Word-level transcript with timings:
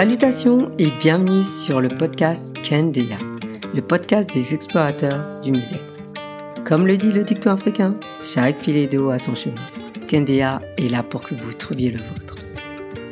Salutations 0.00 0.72
et 0.78 0.88
bienvenue 0.98 1.42
sur 1.42 1.80
le 1.82 1.88
podcast 1.88 2.56
Kendeya, 2.62 3.16
le 3.74 3.82
podcast 3.82 4.32
des 4.32 4.54
explorateurs 4.54 5.42
du 5.42 5.50
musée. 5.50 5.80
Comme 6.64 6.86
le 6.86 6.96
dit 6.96 7.12
le 7.12 7.22
dicton 7.22 7.50
africain, 7.50 7.94
chaque 8.24 8.60
filet 8.60 8.86
d'eau 8.86 9.10
a 9.10 9.18
son 9.18 9.34
chemin. 9.34 9.56
Kendeya 10.08 10.60
est 10.78 10.90
là 10.90 11.02
pour 11.02 11.20
que 11.20 11.34
vous 11.34 11.52
trouviez 11.52 11.90
le 11.90 11.98
vôtre. 11.98 12.36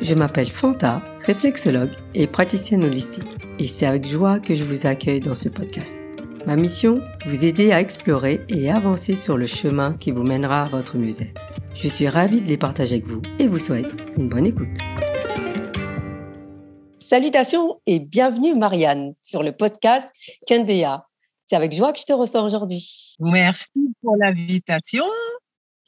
Je 0.01 0.15
m'appelle 0.15 0.49
Fanta, 0.49 1.03
réflexologue 1.25 1.91
et 2.15 2.25
praticienne 2.25 2.83
holistique, 2.83 3.27
et 3.59 3.67
c'est 3.67 3.85
avec 3.85 4.07
joie 4.07 4.39
que 4.39 4.55
je 4.55 4.63
vous 4.63 4.87
accueille 4.87 5.19
dans 5.19 5.35
ce 5.35 5.49
podcast. 5.49 5.93
Ma 6.45 6.55
mission 6.55 6.95
Vous 7.25 7.43
aider 7.43 7.71
à 7.71 7.81
explorer 7.81 8.39
et 8.47 8.71
avancer 8.71 9.15
sur 9.15 9.37
le 9.37 9.45
chemin 9.45 9.93
qui 9.93 10.11
vous 10.11 10.23
mènera 10.23 10.63
à 10.63 10.65
votre 10.65 10.97
musée. 10.97 11.33
Je 11.75 11.87
suis 11.87 12.07
ravie 12.07 12.41
de 12.41 12.47
les 12.47 12.57
partager 12.57 12.95
avec 12.95 13.07
vous 13.07 13.21
et 13.39 13.47
vous 13.47 13.59
souhaite 13.59 13.87
une 14.17 14.29
bonne 14.29 14.45
écoute. 14.45 14.77
Salutations 16.99 17.81
et 17.85 17.99
bienvenue 17.99 18.55
Marianne 18.55 19.15
sur 19.21 19.43
le 19.43 19.51
podcast 19.51 20.07
Kendea. 20.47 21.07
C'est 21.47 21.55
avec 21.55 21.73
joie 21.73 21.91
que 21.91 21.99
je 21.99 22.05
te 22.05 22.13
reçois 22.13 22.43
aujourd'hui. 22.43 23.15
Merci 23.19 23.93
pour 24.01 24.15
l'invitation. 24.15 25.05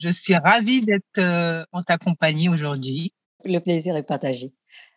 Je 0.00 0.08
suis 0.08 0.36
ravie 0.36 0.82
d'être 0.82 1.18
euh, 1.18 1.64
en 1.72 1.82
ta 1.82 1.96
compagnie 1.96 2.48
aujourd'hui. 2.48 3.12
Le 3.44 3.58
plaisir 3.60 3.96
est 3.96 4.02
partagé. 4.02 4.52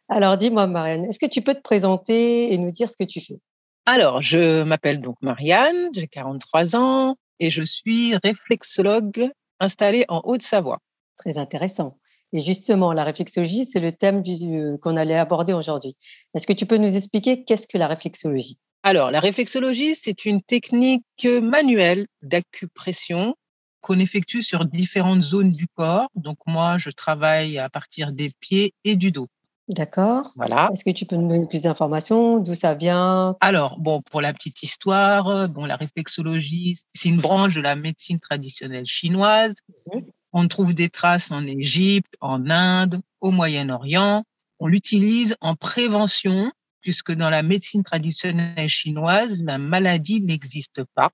Alors 0.10 0.38
dis-moi 0.38 0.68
Marianne, 0.68 1.06
est-ce 1.06 1.20
que 1.20 1.26
tu 1.26 1.42
peux 1.42 1.54
te 1.54 1.62
présenter 1.62 2.54
et 2.54 2.58
nous 2.58 2.72
dire 2.72 2.90
ce 2.90 2.98
que 2.98 3.04
tu 3.04 3.22
fais? 3.22 3.40
Alors, 3.88 4.22
je 4.22 4.64
m'appelle 4.64 5.00
donc 5.00 5.16
Marianne, 5.22 5.90
j'ai 5.94 6.08
43 6.08 6.76
ans 6.76 7.18
et 7.40 7.52
je 7.52 7.62
suis 7.62 8.16
réflexologue 8.24 9.30
installée 9.60 10.06
en 10.08 10.22
Haute-Savoie. 10.24 10.80
Très 11.18 11.38
intéressant. 11.38 12.00
Et 12.34 12.42
justement, 12.44 12.94
la 12.94 13.04
réflexologie, 13.04 13.66
c'est 13.66 13.80
le 13.80 13.92
thème 13.92 14.24
euh, 14.28 14.78
qu'on 14.82 14.98
allait 14.98 15.18
aborder 15.18 15.54
aujourd'hui. 15.54 15.96
Est-ce 16.34 16.48
que 16.48 16.54
tu 16.54 16.66
peux 16.66 16.78
nous 16.78 16.96
expliquer 16.96 17.44
qu'est-ce 17.44 17.68
que 17.68 17.78
la 17.78 17.88
réflexologie? 17.88 18.58
Alors, 18.82 19.12
la 19.12 19.20
réflexologie, 19.20 19.96
c'est 19.96 20.26
une 20.26 20.42
technique 20.42 21.28
manuelle 21.42 22.08
d'acupression 22.24 23.36
qu'on 23.82 24.00
effectue 24.00 24.42
sur 24.42 24.66
différentes 24.66 25.22
zones 25.22 25.52
du 25.52 25.68
corps. 25.68 26.10
Donc, 26.16 26.38
moi, 26.48 26.80
je 26.80 26.90
travaille 26.90 27.60
à 27.60 27.70
partir 27.70 28.12
des 28.12 28.32
pieds 28.40 28.74
et 28.84 28.96
du 28.96 29.12
dos. 29.12 29.28
D'accord. 29.68 30.32
Voilà. 30.36 30.70
Est-ce 30.74 30.84
que 30.84 30.92
tu 30.92 31.06
peux 31.06 31.16
nous 31.16 31.28
donner 31.28 31.48
plus 31.48 31.64
d'informations? 31.64 32.40
D'où 32.40 32.54
ça 32.54 32.76
vient? 32.76 33.36
Alors, 33.42 33.80
bon, 33.80 34.02
pour 34.12 34.22
la 34.22 34.34
petite 34.34 34.62
histoire, 34.62 35.50
bon, 35.50 35.66
la 35.66 35.76
réflexologie, 35.76 36.78
c'est 36.94 37.10
une 37.10 37.18
branche 37.18 37.56
de 37.56 37.62
la 37.62 37.76
médecine 37.76 38.20
traditionnelle 38.20 38.86
chinoise. 38.86 39.56
Mmh 39.94 40.00
on 40.38 40.50
trouve 40.50 40.74
des 40.74 40.90
traces 40.90 41.32
en 41.32 41.48
Égypte, 41.48 42.14
en 42.20 42.50
Inde, 42.50 43.00
au 43.22 43.32
Moyen-Orient. 43.32 44.26
On 44.60 44.68
l'utilise 44.68 45.38
en 45.40 45.56
prévention, 45.56 46.52
puisque 46.82 47.14
dans 47.14 47.30
la 47.30 47.42
médecine 47.42 47.86
traditionnelle 47.86 48.68
chinoise, 48.68 49.46
la 49.46 49.58
maladie 49.58 50.20
n'existe 50.20 50.84
pas. 50.94 51.12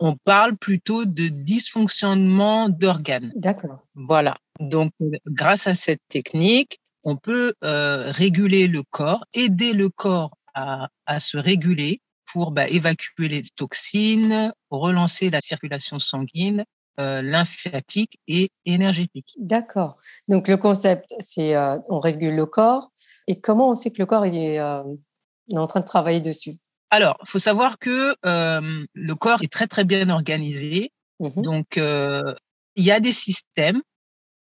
On 0.00 0.16
parle 0.16 0.56
plutôt 0.56 1.04
de 1.04 1.28
dysfonctionnement 1.28 2.68
d'organes. 2.68 3.32
D'accord. 3.36 3.86
Voilà. 3.94 4.34
Donc, 4.58 4.90
grâce 5.28 5.68
à 5.68 5.76
cette 5.76 6.02
technique, 6.08 6.80
on 7.04 7.16
peut 7.16 7.52
euh, 7.62 8.10
réguler 8.10 8.66
le 8.66 8.82
corps, 8.82 9.24
aider 9.34 9.72
le 9.72 9.88
corps 9.88 10.36
à, 10.54 10.88
se 11.18 11.36
réguler 11.36 12.00
pour 12.32 12.52
bah, 12.52 12.68
évacuer 12.68 13.28
les 13.28 13.42
toxines, 13.56 14.52
relancer 14.70 15.30
la 15.30 15.40
circulation 15.40 15.98
sanguine 15.98 16.64
euh, 17.00 17.22
lymphatique 17.22 18.20
et 18.28 18.50
énergétique. 18.66 19.34
D'accord. 19.38 19.96
Donc 20.28 20.46
le 20.46 20.56
concept, 20.56 21.12
c'est 21.18 21.56
euh, 21.56 21.76
on 21.88 21.98
régule 21.98 22.36
le 22.36 22.46
corps. 22.46 22.92
Et 23.26 23.40
comment 23.40 23.70
on 23.70 23.74
sait 23.74 23.90
que 23.90 23.98
le 23.98 24.06
corps 24.06 24.24
est, 24.24 24.60
euh, 24.60 24.82
en 25.54 25.66
train 25.66 25.80
de 25.80 25.86
travailler 25.86 26.20
dessus? 26.20 26.56
Alors, 26.90 27.16
il 27.24 27.28
faut 27.28 27.40
savoir 27.40 27.78
que 27.80 28.14
le 28.22 29.14
corps 29.14 29.42
est 29.42 29.52
très 29.52 29.66
très 29.66 29.84
bien 29.84 30.08
organisé. 30.08 30.92
Mmh 31.18 31.42
Donc 31.42 31.76
il 31.76 32.84
y 32.84 32.92
a 32.92 33.00
des 33.00 33.12
systèmes 33.12 33.82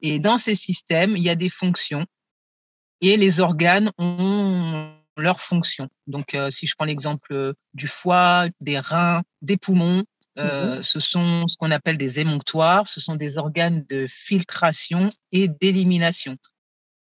et 0.01 0.19
dans 0.19 0.37
ces 0.37 0.55
systèmes, 0.55 1.17
il 1.17 1.23
y 1.23 1.29
a 1.29 1.35
des 1.35 1.49
fonctions 1.49 2.05
et 3.01 3.17
les 3.17 3.39
organes 3.39 3.91
ont 3.97 4.91
leurs 5.17 5.39
fonctions. 5.39 5.87
Donc, 6.07 6.37
si 6.51 6.67
je 6.67 6.73
prends 6.77 6.85
l'exemple 6.85 7.53
du 7.73 7.87
foie, 7.87 8.47
des 8.59 8.79
reins, 8.79 9.21
des 9.41 9.55
poumons, 9.55 10.03
Mmh 10.37 10.41
euh, 10.41 10.81
ce 10.81 10.99
sont 10.99 11.47
ce 11.47 11.55
qu'on 11.57 11.71
appelle 11.71 11.97
des 11.97 12.19
émonctoires, 12.19 12.87
ce 12.87 12.99
sont 12.99 13.15
des 13.15 13.37
organes 13.37 13.85
de 13.89 14.05
filtration 14.09 15.07
et 15.31 15.47
d'élimination. 15.47 16.35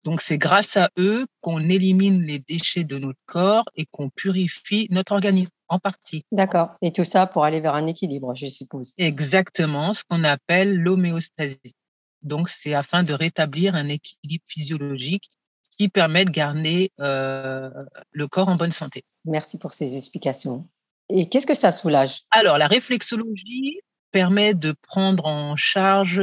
Donc 0.04 0.22
c'est 0.22 0.38
grâce 0.38 0.78
à 0.78 0.90
eux 1.00 1.18
qu'on 1.42 1.68
élimine 1.70 2.22
les 2.24 2.38
déchets 2.38 2.84
de 2.84 2.98
notre 2.98 3.20
corps 3.25 3.66
et 3.75 3.86
qu'on 3.90 4.10
purifie 4.10 4.88
notre 4.92 5.14
organisme 5.14 5.52
en 5.68 5.80
partie. 5.80 6.24
D'accord. 6.31 6.75
Et 6.81 6.92
tout 6.92 7.06
ça 7.06 7.25
pour 7.25 7.46
aller 7.46 7.60
vers 7.60 7.74
un 7.74 7.88
équilibre, 7.88 8.36
je 8.36 8.48
suppose. 8.48 8.94
Exactement, 8.98 9.94
ce 9.94 10.04
qu'on 10.08 10.24
appelle 10.24 10.78
l'homéostasie. 10.78 11.74
Donc 12.22 12.50
c'est 12.50 12.75
afin 12.75 13.02
de 13.02 13.14
rétablir 13.14 13.74
un 13.74 13.88
équilibre 13.88 14.44
physiologique 14.48 15.30
qui 15.78 15.90
permet 15.90 16.26
de 16.26 16.32
garder 16.32 16.92
euh, 17.00 17.70
le 18.12 18.28
corps 18.28 18.50
en 18.50 18.56
bonne 18.56 18.72
santé. 18.72 19.04
Merci 19.26 19.58
pour 19.58 19.74
ces 19.74 19.98
explications. 19.98 20.68
Et 21.10 21.30
qu'est-ce 21.30 21.48
que 21.48 21.54
ça 21.54 21.72
soulage? 21.72 22.22
Alors, 22.32 22.58
la 22.58 22.68
réflexologie 22.68 23.80
permet 24.12 24.54
de 24.54 24.74
prendre 24.88 25.26
en 25.26 25.56
charge 25.56 26.22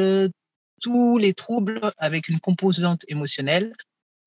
tous 0.80 1.18
les 1.18 1.34
troubles 1.34 1.80
avec 1.98 2.28
une 2.28 2.40
composante 2.40 3.04
émotionnelle, 3.08 3.72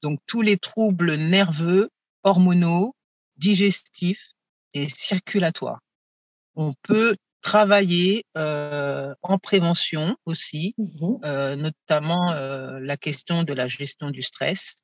donc 0.01 0.19
tous 0.27 0.41
les 0.41 0.57
troubles 0.57 1.15
nerveux, 1.15 1.89
hormonaux, 2.23 2.95
digestifs 3.37 4.29
et 4.73 4.87
circulatoires. 4.89 5.79
On 6.55 6.69
peut 6.83 7.15
travailler 7.41 8.25
euh, 8.37 9.13
en 9.21 9.37
prévention 9.37 10.15
aussi, 10.25 10.75
mmh 10.77 11.17
euh, 11.25 11.55
notamment 11.55 12.31
euh, 12.31 12.79
la 12.79 12.97
question 12.97 13.43
de 13.43 13.53
la 13.53 13.67
gestion 13.67 14.09
du 14.11 14.21
stress, 14.21 14.75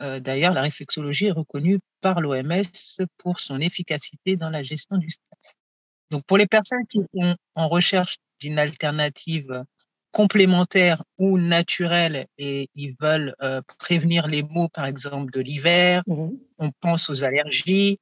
d'ailleurs, 0.00 0.52
la 0.52 0.62
réflexologie 0.62 1.26
est 1.26 1.32
reconnue 1.32 1.78
par 2.00 2.20
l'OMS 2.20 2.62
pour 3.18 3.38
son 3.38 3.60
efficacité 3.60 4.36
dans 4.36 4.50
la 4.50 4.62
gestion 4.62 4.96
du 4.98 5.10
stress. 5.10 5.54
Donc, 6.10 6.24
pour 6.26 6.36
les 6.36 6.46
personnes 6.46 6.86
qui 6.90 7.00
sont 7.14 7.36
en 7.54 7.68
recherche 7.68 8.18
d'une 8.40 8.58
alternative 8.58 9.64
complémentaire 10.12 11.02
ou 11.18 11.38
naturelle 11.38 12.26
et 12.38 12.68
ils 12.74 12.94
veulent 13.00 13.34
euh, 13.42 13.62
prévenir 13.78 14.28
les 14.28 14.42
maux, 14.42 14.68
par 14.68 14.84
exemple, 14.84 15.32
de 15.32 15.40
l'hiver, 15.40 16.02
mmh 16.06 16.30
on 16.58 16.68
pense 16.80 17.10
aux 17.10 17.24
allergies, 17.24 17.98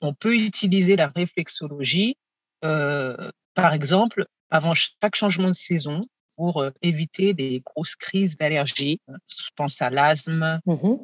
on 0.00 0.14
peut 0.14 0.36
utiliser 0.36 0.94
la 0.94 1.08
réflexologie, 1.08 2.16
euh, 2.64 3.32
par 3.54 3.74
exemple, 3.74 4.26
avant 4.50 4.72
chaque 4.72 5.16
changement 5.16 5.48
de 5.48 5.54
saison 5.54 6.00
pour 6.36 6.64
éviter 6.82 7.34
des 7.34 7.60
grosses 7.64 7.96
crises 7.96 8.36
d'allergie. 8.36 9.00
Je 9.08 9.48
pense 9.56 9.82
à 9.82 9.90
l'asthme, 9.90 10.60
mmh 10.64 10.94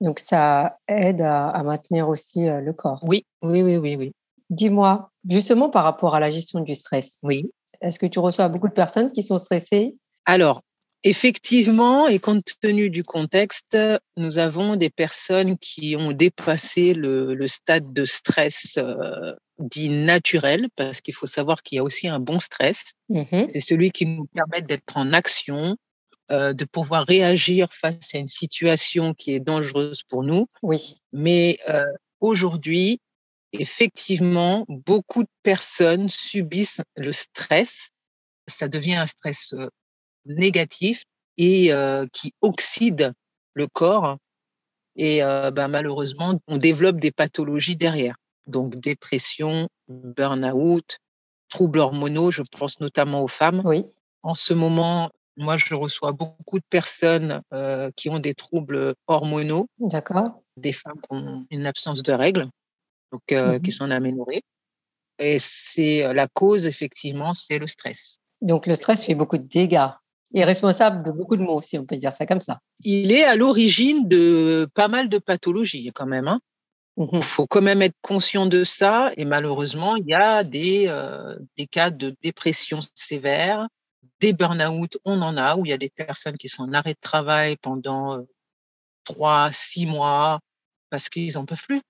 donc, 0.00 0.18
ça 0.18 0.78
aide 0.88 1.22
à, 1.22 1.62
maintenir 1.64 2.08
aussi 2.08 2.44
le 2.44 2.72
corps. 2.72 3.00
Oui, 3.02 3.24
oui, 3.42 3.62
oui, 3.62 3.76
oui, 3.76 3.96
oui. 3.96 4.12
Dis-moi, 4.50 5.10
justement 5.28 5.70
par 5.70 5.84
rapport 5.84 6.14
à 6.14 6.20
la 6.20 6.30
gestion 6.30 6.60
du 6.60 6.74
stress. 6.74 7.18
Oui. 7.22 7.50
Est-ce 7.80 7.98
que 7.98 8.06
tu 8.06 8.18
reçois 8.18 8.48
beaucoup 8.48 8.68
de 8.68 8.74
personnes 8.74 9.10
qui 9.12 9.22
sont 9.22 9.38
stressées? 9.38 9.96
Alors, 10.24 10.62
effectivement, 11.02 12.08
et 12.08 12.18
compte 12.18 12.52
tenu 12.60 12.90
du 12.90 13.04
contexte, 13.04 13.76
nous 14.16 14.38
avons 14.38 14.76
des 14.76 14.90
personnes 14.90 15.58
qui 15.58 15.96
ont 15.96 16.12
dépassé 16.12 16.94
le, 16.94 17.46
stade 17.46 17.92
de 17.92 18.04
stress 18.04 18.78
dit 19.58 19.88
naturel, 19.88 20.68
parce 20.76 21.00
qu'il 21.00 21.14
faut 21.14 21.26
savoir 21.26 21.62
qu'il 21.62 21.76
y 21.76 21.78
a 21.78 21.82
aussi 21.82 22.08
un 22.08 22.20
bon 22.20 22.38
stress. 22.38 22.92
Mmh 23.08 23.46
C'est 23.48 23.60
celui 23.60 23.90
qui 23.90 24.06
nous 24.06 24.26
permet 24.26 24.62
d'être 24.62 24.96
en 24.96 25.12
action, 25.12 25.76
euh, 26.32 26.52
de 26.52 26.64
pouvoir 26.64 27.06
réagir 27.06 27.72
face 27.72 28.16
à 28.16 28.18
une 28.18 28.26
situation 28.26 29.14
qui 29.14 29.32
est 29.32 29.38
dangereuse 29.38 30.02
pour 30.02 30.24
nous. 30.24 30.48
Oui. 30.62 31.00
Mais 31.12 31.56
euh, 31.68 31.84
aujourd'hui, 32.20 33.00
effectivement, 33.52 34.64
beaucoup 34.68 35.22
de 35.22 35.28
personnes 35.44 36.08
subissent 36.08 36.80
le 36.96 37.12
stress. 37.12 37.90
Ça 38.48 38.66
devient 38.66 38.96
un 38.96 39.06
stress 39.06 39.52
euh, 39.52 39.68
négatif 40.24 41.04
et 41.38 41.70
qui 42.12 42.32
oxyde 42.40 43.12
le 43.52 43.66
corps. 43.66 44.16
Et 44.96 45.20
ben, 45.20 45.68
malheureusement, 45.68 46.40
on 46.46 46.56
développe 46.56 46.98
des 46.98 47.12
pathologies 47.12 47.76
derrière. 47.76 48.16
Donc 48.46 48.74
dépression, 48.76 49.68
burn-out, 49.88 50.98
troubles 51.50 51.78
hormonaux, 51.78 52.30
je 52.30 52.42
pense 52.42 52.80
notamment 52.80 53.22
aux 53.22 53.28
femmes. 53.28 53.60
Oui. 53.66 53.84
En 54.22 54.32
ce 54.32 54.54
moment, 54.54 55.10
moi, 55.36 55.56
je 55.56 55.74
reçois 55.74 56.12
beaucoup 56.12 56.58
de 56.58 56.64
personnes 56.68 57.42
euh, 57.52 57.90
qui 57.94 58.08
ont 58.08 58.18
des 58.18 58.34
troubles 58.34 58.94
hormonaux. 59.06 59.68
D'accord. 59.78 60.42
Des 60.56 60.72
femmes 60.72 61.00
qui 61.00 61.08
ont 61.10 61.46
une 61.50 61.66
absence 61.66 62.02
de 62.02 62.12
règles, 62.12 62.48
donc 63.12 63.22
euh, 63.32 63.58
qui 63.58 63.70
mmh 63.70 63.72
sont 63.72 63.90
aménorrhées. 63.90 64.42
Et 65.18 65.38
c'est 65.38 66.04
euh, 66.04 66.12
la 66.12 66.28
cause, 66.28 66.66
effectivement, 66.66 67.34
c'est 67.34 67.58
le 67.58 67.66
stress. 67.66 68.18
Donc 68.40 68.66
le 68.66 68.74
stress 68.74 69.04
fait 69.04 69.14
beaucoup 69.14 69.38
de 69.38 69.46
dégâts. 69.46 69.88
Il 70.32 70.40
est 70.40 70.44
responsable 70.44 71.04
de 71.04 71.10
beaucoup 71.10 71.36
de 71.36 71.42
maux, 71.42 71.60
si 71.60 71.78
on 71.78 71.84
peut 71.84 71.96
dire 71.96 72.12
ça 72.12 72.26
comme 72.26 72.40
ça. 72.40 72.60
Il 72.82 73.12
est 73.12 73.24
à 73.24 73.36
l'origine 73.36 74.08
de 74.08 74.68
pas 74.74 74.88
mal 74.88 75.08
de 75.08 75.18
pathologies 75.18 75.92
quand 75.94 76.06
même. 76.06 76.28
Hein. 76.28 76.40
Il 76.98 77.18
mmh 77.18 77.22
faut 77.22 77.46
quand 77.46 77.62
même 77.62 77.82
être 77.82 77.96
conscient 78.00 78.46
de 78.46 78.64
ça. 78.64 79.12
Et 79.16 79.24
malheureusement, 79.26 79.96
il 79.96 80.06
y 80.06 80.14
a 80.14 80.44
des, 80.44 80.86
euh, 80.88 81.36
des 81.56 81.66
cas 81.66 81.90
de 81.90 82.16
dépression 82.22 82.80
sévère, 82.94 83.68
des 84.20 84.32
burn-out, 84.32 84.96
on 85.04 85.20
en 85.22 85.36
a, 85.36 85.56
où 85.56 85.66
il 85.66 85.70
y 85.70 85.74
a 85.74 85.78
des 85.78 85.90
personnes 85.90 86.36
qui 86.36 86.48
sont 86.48 86.62
en 86.62 86.72
arrêt 86.72 86.94
de 86.94 87.00
travail 87.00 87.56
pendant 87.56 88.18
euh, 88.18 88.22
trois, 89.04 89.50
six 89.52 89.86
mois 89.86 90.40
parce 90.90 91.08
qu'ils 91.08 91.34
n'en 91.34 91.44
peuvent 91.44 91.62
plus. 91.62 91.82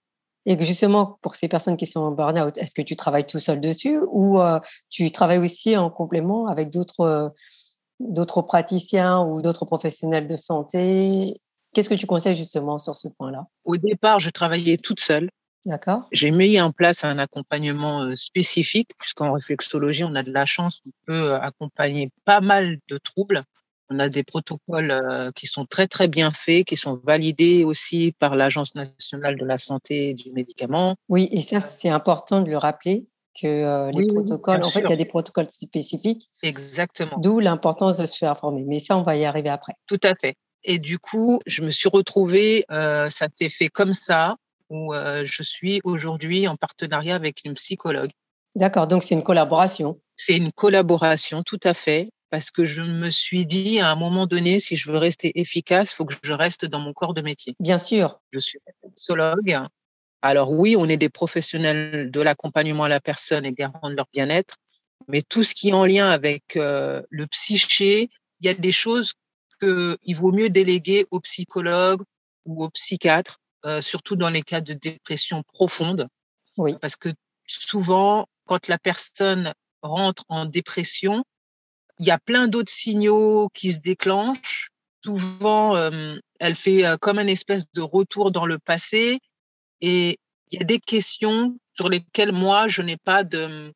Et 0.46 0.64
justement, 0.64 1.19
pour 1.23 1.34
ces 1.34 1.49
personnes 1.49 1.76
qui 1.76 1.87
sont 1.87 2.00
en 2.00 2.12
burn-out, 2.12 2.56
est-ce 2.58 2.75
que 2.75 2.82
tu 2.82 2.94
travailles 2.94 3.26
tout 3.26 3.40
seul 3.40 3.61
dessus 3.61 3.99
ou 4.11 4.40
euh, 4.40 4.61
tu 4.90 5.11
travailles 5.11 5.38
aussi 5.38 5.76
en 5.76 5.90
complément 5.90 6.46
avec 6.46 6.70
d'autres 6.70 7.34
d'autres 7.99 8.43
praticiens 8.43 9.20
ou 9.23 9.43
d'autres 9.43 9.64
professionnels 9.64 10.28
de 10.28 10.37
santé? 10.37 11.40
Qu'est-ce 11.73 11.88
que 11.88 11.94
tu 11.94 12.06
conseilles 12.06 12.37
justement 12.37 12.78
sur 12.78 12.94
ce 12.94 13.08
point-là? 13.08 13.46
Au 13.64 13.76
départ, 13.76 14.19
je 14.19 14.31
travaillais 14.31 14.76
toute 14.76 15.00
seule. 15.00 15.28
D'accord. 15.67 16.09
J'ai 16.13 16.31
mis 16.31 16.61
en 16.61 16.73
place 16.73 17.05
un 17.05 17.19
accompagnement 17.19 18.15
spécifique, 18.15 18.93
puisqu'en 18.99 19.33
réflexologie, 19.33 20.05
on 20.05 20.15
a 20.15 20.23
de 20.23 20.33
la 20.33 20.47
chance, 20.47 20.81
on 20.87 20.91
peut 21.07 21.35
accompagner 21.35 22.11
pas 22.25 22.41
mal 22.41 22.79
de 22.89 22.99
troubles. 22.99 23.43
On 23.91 23.99
a 23.99 24.09
des 24.09 24.23
protocoles 24.23 24.95
qui 25.35 25.47
sont 25.47 25.67
très 25.67 25.87
très 25.87 26.09
bien 26.09 26.31
faits, 26.31 26.67
qui 26.67 26.77
sont 26.77 27.01
validés 27.05 27.65
aussi 27.65 28.15
par 28.19 28.37
l'Agence 28.37 28.75
nationale 28.75 29.37
de 29.37 29.45
la 29.45 29.59
santé 29.59 30.11
et 30.11 30.15
du 30.15 30.33
médicament. 30.33 30.97
Oui, 31.09 31.29
et 31.31 31.41
ça 31.43 31.61
c'est 31.61 31.89
important 31.89 32.41
de 32.41 32.51
le 32.51 32.57
rappeler 32.57 33.07
que 33.41 33.91
les 33.93 34.07
protocoles, 34.07 34.65
en 34.65 34.71
fait, 34.71 34.81
il 34.81 34.91
y 34.91 34.93
a 34.93 34.97
des 34.97 35.05
protocoles 35.05 35.51
spécifiques. 35.51 36.31
Exactement. 36.43 37.19
D'où 37.19 37.39
l'importance 37.39 37.97
de 37.97 38.07
se 38.07 38.17
faire 38.17 38.37
former. 38.39 38.65
Mais 38.67 38.79
ça, 38.79 38.97
on 38.97 39.03
va 39.03 39.17
y 39.17 39.25
arriver 39.25 39.51
après. 39.51 39.75
Tout 39.87 40.01
à 40.03 40.15
fait. 40.21 40.35
Et 40.65 40.79
du 40.79 40.99
coup, 40.99 41.39
je 41.47 41.62
me 41.62 41.71
suis 41.71 41.89
retrouvée, 41.89 42.65
euh, 42.73 43.09
ça 43.09 43.29
s'est 43.33 43.49
fait 43.49 43.69
comme 43.69 43.93
ça, 43.93 44.37
où 44.71 44.95
euh, 44.95 45.25
je 45.25 45.43
suis 45.43 45.81
aujourd'hui 45.85 46.49
en 46.49 46.57
partenariat 46.57 47.15
avec 47.15 47.41
une 47.45 47.55
psychologue. 47.55 48.11
D'accord, 48.55 48.87
donc 48.87 49.05
c'est 49.05 49.15
une 49.15 49.23
collaboration. 49.23 50.01
C'est 50.17 50.37
une 50.37 50.51
collaboration, 50.53 51.43
tout 51.43 51.61
à 51.63 51.75
fait, 51.75 52.09
parce 52.31 52.51
que 52.51 52.65
je 52.65 52.81
me 52.81 53.11
suis 53.11 53.47
dit 53.47 53.81
à 53.81 53.91
un 53.91 53.97
moment 53.97 54.27
donné, 54.27 54.61
si 54.61 54.77
je 54.77 54.91
veux 54.91 54.99
rester 54.99 55.39
efficace, 55.39 55.93
il 55.93 55.95
faut 55.95 56.05
que 56.05 56.15
je 56.23 56.33
reste 56.33 56.65
dans 56.65 56.81
mon 56.81 56.93
corps 56.93 57.15
de 57.15 57.23
métier. 57.23 57.55
Bien 57.61 57.79
sûr. 57.79 58.21
Je 58.33 58.39
suis 58.39 58.59
psychologue. 58.95 59.59
Alors 60.23 60.51
oui, 60.51 60.75
on 60.79 60.89
est 60.89 60.97
des 60.97 61.09
professionnels 61.09 62.11
de 62.11 62.21
l'accompagnement 62.21 62.85
à 62.85 62.89
la 62.89 63.01
personne 63.01 63.45
et 63.45 63.53
garant 63.53 63.91
de 63.91 63.95
leur 63.95 64.07
bien-être, 64.12 64.57
mais 65.09 65.23
tout 65.23 65.45
ce 65.45 65.55
qui 65.55 65.69
est 65.69 65.73
en 65.73 65.85
lien 65.85 66.11
avec 66.11 66.57
euh, 66.57 67.03
le 67.11 67.27
psyché, 67.27 68.09
il 68.41 68.47
y 68.47 68.49
a 68.49 68.55
des 68.55 68.73
choses 68.73 69.12
qu'il 69.61 70.17
vaut 70.17 70.33
mieux 70.33 70.51
déléguer 70.51 71.07
aux 71.11 71.21
psychologues 71.21 72.03
ou 72.45 72.65
aux 72.65 72.71
psychiatres, 72.71 73.39
euh, 73.67 73.81
surtout 73.81 74.17
dans 74.17 74.31
les 74.31 74.43
cas 74.43 74.61
de 74.61 74.75
dépression 74.75 75.43
profonde. 75.43 76.09
Oui. 76.57 76.77
Parce 76.81 76.97
que 76.97 77.09
souvent, 77.47 78.27
quand 78.47 78.69
la 78.69 78.79
personne 78.79 79.53
rentre 79.83 80.25
en 80.29 80.45
dépression, 80.47 81.25
il 81.99 82.07
y 82.07 82.11
a 82.11 82.19
plein 82.19 82.47
d'autres 82.47 82.73
signaux 82.73 83.49
qui 83.55 83.73
se 83.73 83.79
déclenchent. 83.79 84.69
Souvent, 85.05 85.77
euh, 85.77 86.17
elle 86.41 86.55
fait 86.55 86.87
euh, 86.87 86.97
comme 86.97 87.19
un 87.19 87.27
espèce 87.27 87.65
de 87.75 87.81
retour 87.83 88.31
dans 88.31 88.47
le 88.47 88.59
passé 88.59 89.19
et 89.81 90.19
il 90.51 90.59
y 90.59 90.62
a 90.62 90.65
des 90.65 90.79
questions 90.79 91.59
sur 91.75 91.89
lesquelles 91.89 92.33
moi, 92.33 92.69
je 92.69 92.83
n'ai 92.83 92.97
pas 92.97 93.25
de, 93.25 93.73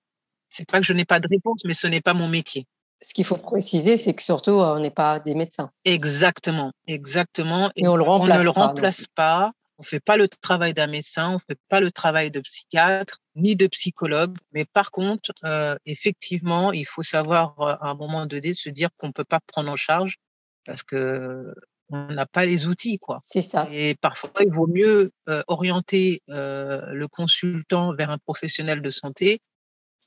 c'est 0.48 0.68
pas 0.68 0.78
que 0.78 0.86
je 0.86 0.92
n'ai 0.92 1.04
pas 1.04 1.20
de 1.20 1.26
réponse, 1.28 1.62
mais 1.64 1.72
ce 1.72 1.86
n'est 1.86 2.00
pas 2.00 2.14
mon 2.14 2.28
métier. 2.28 2.66
Ce 3.02 3.14
qu'il 3.14 3.24
faut 3.24 3.38
préciser, 3.38 3.96
c'est 3.96 4.14
que 4.14 4.22
surtout, 4.22 4.52
on 4.52 4.78
n'est 4.78 4.90
pas 4.90 5.20
des 5.20 5.34
médecins. 5.34 5.70
Exactement, 5.84 6.72
exactement. 6.86 7.70
Et 7.74 7.88
on, 7.88 7.96
le 7.96 8.02
remplace 8.02 8.38
ne 8.38 8.44
le 8.44 8.50
remplace 8.50 9.06
pas. 9.14 9.52
On 9.80 9.82
ne 9.82 9.86
fait 9.86 10.00
pas 10.00 10.18
le 10.18 10.28
travail 10.28 10.74
d'un 10.74 10.88
médecin, 10.88 11.30
on 11.30 11.34
ne 11.36 11.38
fait 11.38 11.58
pas 11.70 11.80
le 11.80 11.90
travail 11.90 12.30
de 12.30 12.40
psychiatre 12.40 13.16
ni 13.34 13.56
de 13.56 13.66
psychologue. 13.66 14.36
Mais 14.52 14.66
par 14.66 14.90
contre, 14.90 15.32
euh, 15.44 15.74
effectivement, 15.86 16.70
il 16.70 16.84
faut 16.84 17.02
savoir 17.02 17.58
euh, 17.62 17.72
à 17.80 17.88
un 17.88 17.94
moment 17.94 18.26
donné 18.26 18.52
se 18.52 18.68
dire 18.68 18.90
qu'on 18.98 19.06
ne 19.06 19.12
peut 19.12 19.24
pas 19.24 19.40
prendre 19.40 19.70
en 19.70 19.76
charge 19.76 20.18
parce 20.66 20.82
que 20.82 21.54
on 21.88 22.08
n'a 22.08 22.26
pas 22.26 22.44
les 22.44 22.66
outils, 22.66 22.98
quoi. 22.98 23.22
C'est 23.24 23.40
ça. 23.40 23.68
Et 23.72 23.94
parfois, 23.94 24.30
il 24.40 24.52
vaut 24.52 24.66
mieux 24.66 25.12
euh, 25.30 25.42
orienter 25.46 26.20
le 26.28 27.06
consultant 27.06 27.94
vers 27.94 28.10
un 28.10 28.18
professionnel 28.18 28.82
de 28.82 28.90
santé 28.90 29.40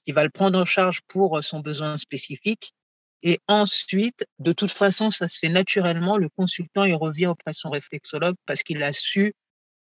qui 0.06 0.12
va 0.12 0.24
le 0.24 0.30
prendre 0.30 0.60
en 0.60 0.66
charge 0.66 1.02
pour 1.08 1.44
son 1.44 1.62
besoin 1.62 1.98
spécifique 1.98 2.76
et 3.24 3.40
ensuite, 3.48 4.26
de 4.40 4.52
toute 4.52 4.72
façon, 4.72 5.10
ça 5.10 5.30
se 5.30 5.40
fait 5.40 5.50
naturellement. 5.50 6.18
Le 6.18 6.28
consultant, 6.30 6.84
il 6.84 6.94
revient 6.94 7.28
auprès 7.28 7.52
de 7.52 7.56
son 7.56 7.70
réflexologue 7.70 8.36
parce 8.46 8.64
qu'il 8.64 8.84
a 8.84 8.92
su 8.92 9.34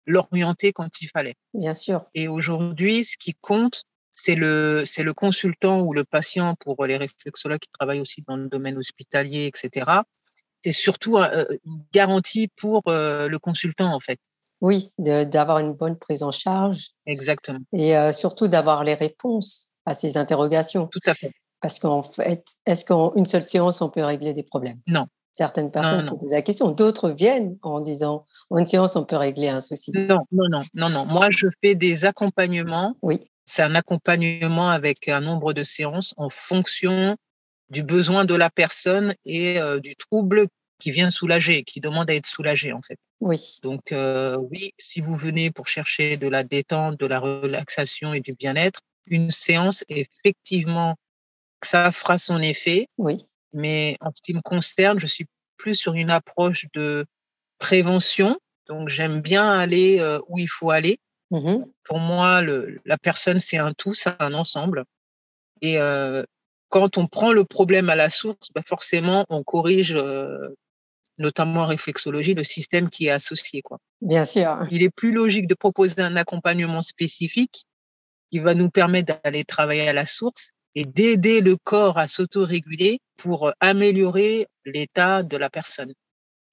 l'orienter 0.05 0.73
quand 0.73 1.01
il 1.01 1.07
fallait. 1.09 1.35
Bien 1.53 1.73
sûr. 1.73 2.05
Et 2.13 2.27
aujourd'hui, 2.27 3.03
ce 3.03 3.17
qui 3.17 3.33
compte, 3.33 3.83
c'est 4.11 4.35
le, 4.35 4.83
c'est 4.85 5.03
le 5.03 5.13
consultant 5.13 5.81
ou 5.81 5.93
le 5.93 6.03
patient 6.03 6.55
pour 6.59 6.85
les 6.85 6.97
réflexologues 6.97 7.59
qui 7.59 7.69
travaillent 7.77 8.01
aussi 8.01 8.23
dans 8.27 8.37
le 8.37 8.47
domaine 8.47 8.77
hospitalier, 8.77 9.47
etc. 9.47 9.91
C'est 10.63 10.71
surtout 10.71 11.17
euh, 11.17 11.45
une 11.65 11.83
garantie 11.91 12.47
pour 12.55 12.83
euh, 12.87 13.27
le 13.27 13.39
consultant, 13.39 13.93
en 13.93 13.99
fait. 13.99 14.19
Oui, 14.61 14.91
d'avoir 14.97 15.59
une 15.59 15.73
bonne 15.73 15.97
prise 15.97 16.23
en 16.23 16.31
charge. 16.31 16.91
Exactement. 17.05 17.59
Et 17.73 17.97
euh, 17.97 18.13
surtout 18.13 18.47
d'avoir 18.47 18.85
les 18.85 18.93
réponses 18.93 19.71
à 19.85 19.93
ces 19.93 20.15
interrogations. 20.15 20.87
Tout 20.87 21.01
à 21.05 21.13
fait. 21.13 21.33
Parce 21.59 21.79
qu'en 21.79 22.01
fait, 22.01 22.45
est-ce 22.65 22.85
qu'en 22.85 23.13
une 23.15 23.25
seule 23.25 23.43
séance, 23.43 23.81
on 23.81 23.89
peut 23.89 24.03
régler 24.03 24.33
des 24.33 24.43
problèmes? 24.43 24.79
Non. 24.87 25.07
Certaines 25.33 25.71
personnes 25.71 26.07
se 26.07 26.13
posent 26.13 26.31
la 26.31 26.43
question. 26.43 26.69
D'autres 26.69 27.09
viennent 27.09 27.57
en 27.63 27.81
disant 27.81 28.25
en 28.51 28.59
une 28.59 28.67
séance, 28.67 28.95
on 28.95 29.03
peut 29.03 29.15
régler 29.15 29.49
un 29.49 29.61
souci. 29.61 29.91
Non, 29.91 30.19
non, 30.31 30.47
non, 30.47 30.59
non, 30.75 30.89
non. 30.89 31.05
Moi, 31.07 31.29
je 31.31 31.47
fais 31.63 31.73
des 31.73 32.05
accompagnements. 32.05 32.95
Oui. 33.01 33.19
C'est 33.45 33.63
un 33.63 33.73
accompagnement 33.73 34.69
avec 34.69 35.07
un 35.09 35.21
nombre 35.21 35.53
de 35.53 35.63
séances 35.63 36.13
en 36.17 36.29
fonction 36.29 37.17
du 37.69 37.83
besoin 37.83 38.25
de 38.25 38.35
la 38.35 38.51
personne 38.51 39.15
et 39.25 39.59
euh, 39.59 39.79
du 39.79 39.95
trouble 39.95 40.47
qui 40.77 40.91
vient 40.91 41.09
soulager, 41.09 41.63
qui 41.63 41.79
demande 41.79 42.09
à 42.11 42.15
être 42.15 42.27
soulagé 42.27 42.71
en 42.71 42.81
fait. 42.81 42.97
Oui. 43.19 43.59
Donc 43.63 43.91
euh, 43.91 44.37
oui, 44.51 44.71
si 44.77 45.01
vous 45.01 45.15
venez 45.15 45.49
pour 45.49 45.67
chercher 45.67 46.17
de 46.17 46.27
la 46.27 46.43
détente, 46.43 46.99
de 46.99 47.05
la 47.05 47.19
relaxation 47.19 48.13
et 48.13 48.19
du 48.19 48.33
bien-être, 48.37 48.81
une 49.07 49.31
séance 49.31 49.83
effectivement 49.89 50.95
ça 51.63 51.91
fera 51.91 52.17
son 52.17 52.41
effet. 52.41 52.87
Oui. 52.97 53.25
Mais 53.53 53.97
en 54.01 54.11
ce 54.13 54.21
qui 54.21 54.33
me 54.33 54.41
concerne, 54.41 54.99
je 54.99 55.07
suis 55.07 55.27
plus 55.57 55.75
sur 55.75 55.93
une 55.93 56.09
approche 56.09 56.65
de 56.73 57.05
prévention. 57.59 58.37
Donc, 58.67 58.89
j'aime 58.89 59.21
bien 59.21 59.49
aller 59.51 59.99
euh, 59.99 60.19
où 60.27 60.39
il 60.39 60.47
faut 60.47 60.71
aller. 60.71 60.99
Mmh 61.31 61.65
Pour 61.83 61.99
moi, 61.99 62.41
le, 62.41 62.79
la 62.85 62.97
personne, 62.97 63.39
c'est 63.39 63.57
un 63.57 63.73
tout, 63.73 63.93
c'est 63.93 64.13
un 64.19 64.33
ensemble. 64.33 64.85
Et 65.61 65.79
euh, 65.79 66.23
quand 66.69 66.97
on 66.97 67.07
prend 67.07 67.31
le 67.31 67.43
problème 67.43 67.89
à 67.89 67.95
la 67.95 68.09
source, 68.09 68.49
bah 68.53 68.61
forcément, 68.65 69.25
on 69.29 69.43
corrige, 69.43 69.95
euh, 69.95 70.49
notamment 71.17 71.61
en 71.61 71.67
réflexologie, 71.67 72.33
le 72.33 72.43
système 72.43 72.89
qui 72.89 73.07
est 73.07 73.11
associé. 73.11 73.61
Quoi. 73.61 73.79
Bien 74.01 74.25
sûr. 74.25 74.67
Il 74.71 74.83
est 74.83 74.89
plus 74.89 75.11
logique 75.11 75.47
de 75.47 75.55
proposer 75.55 76.01
un 76.01 76.15
accompagnement 76.15 76.81
spécifique 76.81 77.65
qui 78.31 78.39
va 78.39 78.55
nous 78.55 78.69
permettre 78.69 79.19
d'aller 79.23 79.43
travailler 79.43 79.87
à 79.87 79.93
la 79.93 80.05
source 80.05 80.53
et 80.75 80.85
d'aider 80.85 81.41
le 81.41 81.55
corps 81.55 81.97
à 81.97 82.07
s'autoréguler 82.07 82.99
pour 83.17 83.51
améliorer 83.59 84.47
l'état 84.65 85.23
de 85.23 85.37
la 85.37 85.49
personne. 85.49 85.93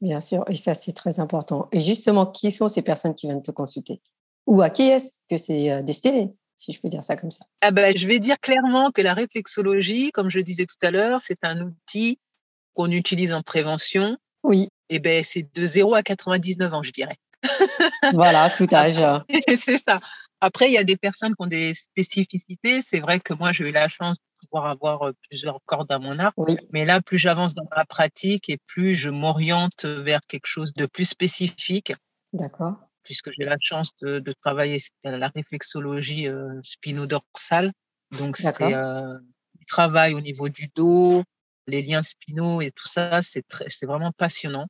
Bien 0.01 0.21
sûr, 0.21 0.45
et 0.49 0.57
ça 0.57 0.75
c'est 0.75 0.93
très 0.93 1.21
important. 1.21 1.69
Et 1.73 1.81
justement, 1.81 2.27
qui 2.27 2.53
sont 2.53 2.69
ces 2.69 2.83
personnes 2.83 3.15
qui 3.15 3.27
viennent 3.27 3.43
te 3.43 3.51
consulter? 3.51 4.01
Ou 4.47 4.63
à 4.63 4.71
qui 4.71 4.83
est-ce 4.83 5.19
que 5.29 5.37
c'est 5.37 5.71
euh, 5.71 5.83
destiné 5.83 6.33
si 6.57 6.73
je 6.73 6.81
peux 6.81 6.89
dire 6.89 7.05
ça 7.05 7.17
comme 7.17 7.31
ça? 7.31 7.45
Ah 7.61 7.71
ben, 7.71 7.97
Je 7.97 8.07
vais 8.07 8.19
dire 8.19 8.39
clairement 8.41 8.91
que 8.91 9.03
la 9.03 9.15
réflexologie, 9.15 10.11
comme 10.11 10.31
je 10.31 10.41
disais 10.41 10.67
tout 10.67 10.87
à 10.87 10.91
l'heure, 10.91 11.21
c'est 11.23 11.39
un 11.43 11.61
outil 11.61 12.19
qu'on 12.75 12.91
utilise 12.91 13.35
en 13.35 13.43
prévention. 13.43 14.17
Oui. 14.43 14.69
Et 14.89 14.99
ben, 14.99 15.23
c'est 15.25 15.49
de 15.55 15.67
0 15.67 15.95
à 15.95 16.03
99 16.03 16.75
ans, 16.75 16.83
je 16.83 16.93
dirais. 16.93 17.17
Voilà, 18.13 18.51
tout 18.51 18.69
âge. 18.73 19.01
c'est 19.59 19.83
ça. 19.83 20.01
Après, 20.41 20.69
il 20.69 20.73
y 20.73 20.79
a 20.79 20.85
des 20.85 20.97
personnes 20.97 21.35
qui 21.35 21.43
ont 21.43 21.47
des 21.47 21.75
spécificités. 21.75 22.83
C'est 22.83 23.01
vrai 23.01 23.21
que 23.21 23.35
moi, 23.35 23.53
j'ai 23.53 23.69
eu 23.69 23.73
la 23.73 23.89
chance 23.89 24.17
de 24.17 24.49
pouvoir 24.49 24.71
avoir 24.71 25.09
euh, 25.09 25.13
plusieurs 25.29 25.61
cordes 25.67 25.93
à 25.93 25.99
mon 25.99 26.19
arc. 26.19 26.35
Oui. 26.37 26.57
Mais 26.73 26.85
là, 26.85 27.01
plus 27.01 27.19
j'avance 27.19 27.55
dans 27.55 27.67
ma 27.77 27.85
pratique 27.85 28.49
et 28.49 28.59
plus 28.67 28.95
je 28.95 29.11
m'oriente 29.11 29.85
vers 29.85 30.21
quelque 30.27 30.47
chose 30.47 30.73
de 30.75 30.87
plus 30.87 31.05
spécifique. 31.05 31.93
D'accord. 32.33 32.77
Puisque 33.03 33.31
j'ai 33.37 33.45
la 33.45 33.57
chance 33.61 33.91
de, 34.03 34.19
de 34.19 34.33
travailler 34.41 34.79
à 35.05 35.17
la 35.17 35.29
réflexologie 35.29 36.27
euh, 36.27 36.61
spino-dorsale. 36.63 37.73
Donc, 38.19 38.37
c'est 38.37 38.63
euh, 38.63 39.19
du 39.59 39.67
travail 39.67 40.15
au 40.15 40.21
niveau 40.21 40.49
du 40.49 40.69
dos, 40.75 41.23
les 41.67 41.83
liens 41.83 42.03
spinaux 42.03 42.61
et 42.61 42.71
tout 42.71 42.89
ça. 42.89 43.21
C'est 43.23 43.87
vraiment 43.87 44.13
passionnant 44.13 44.67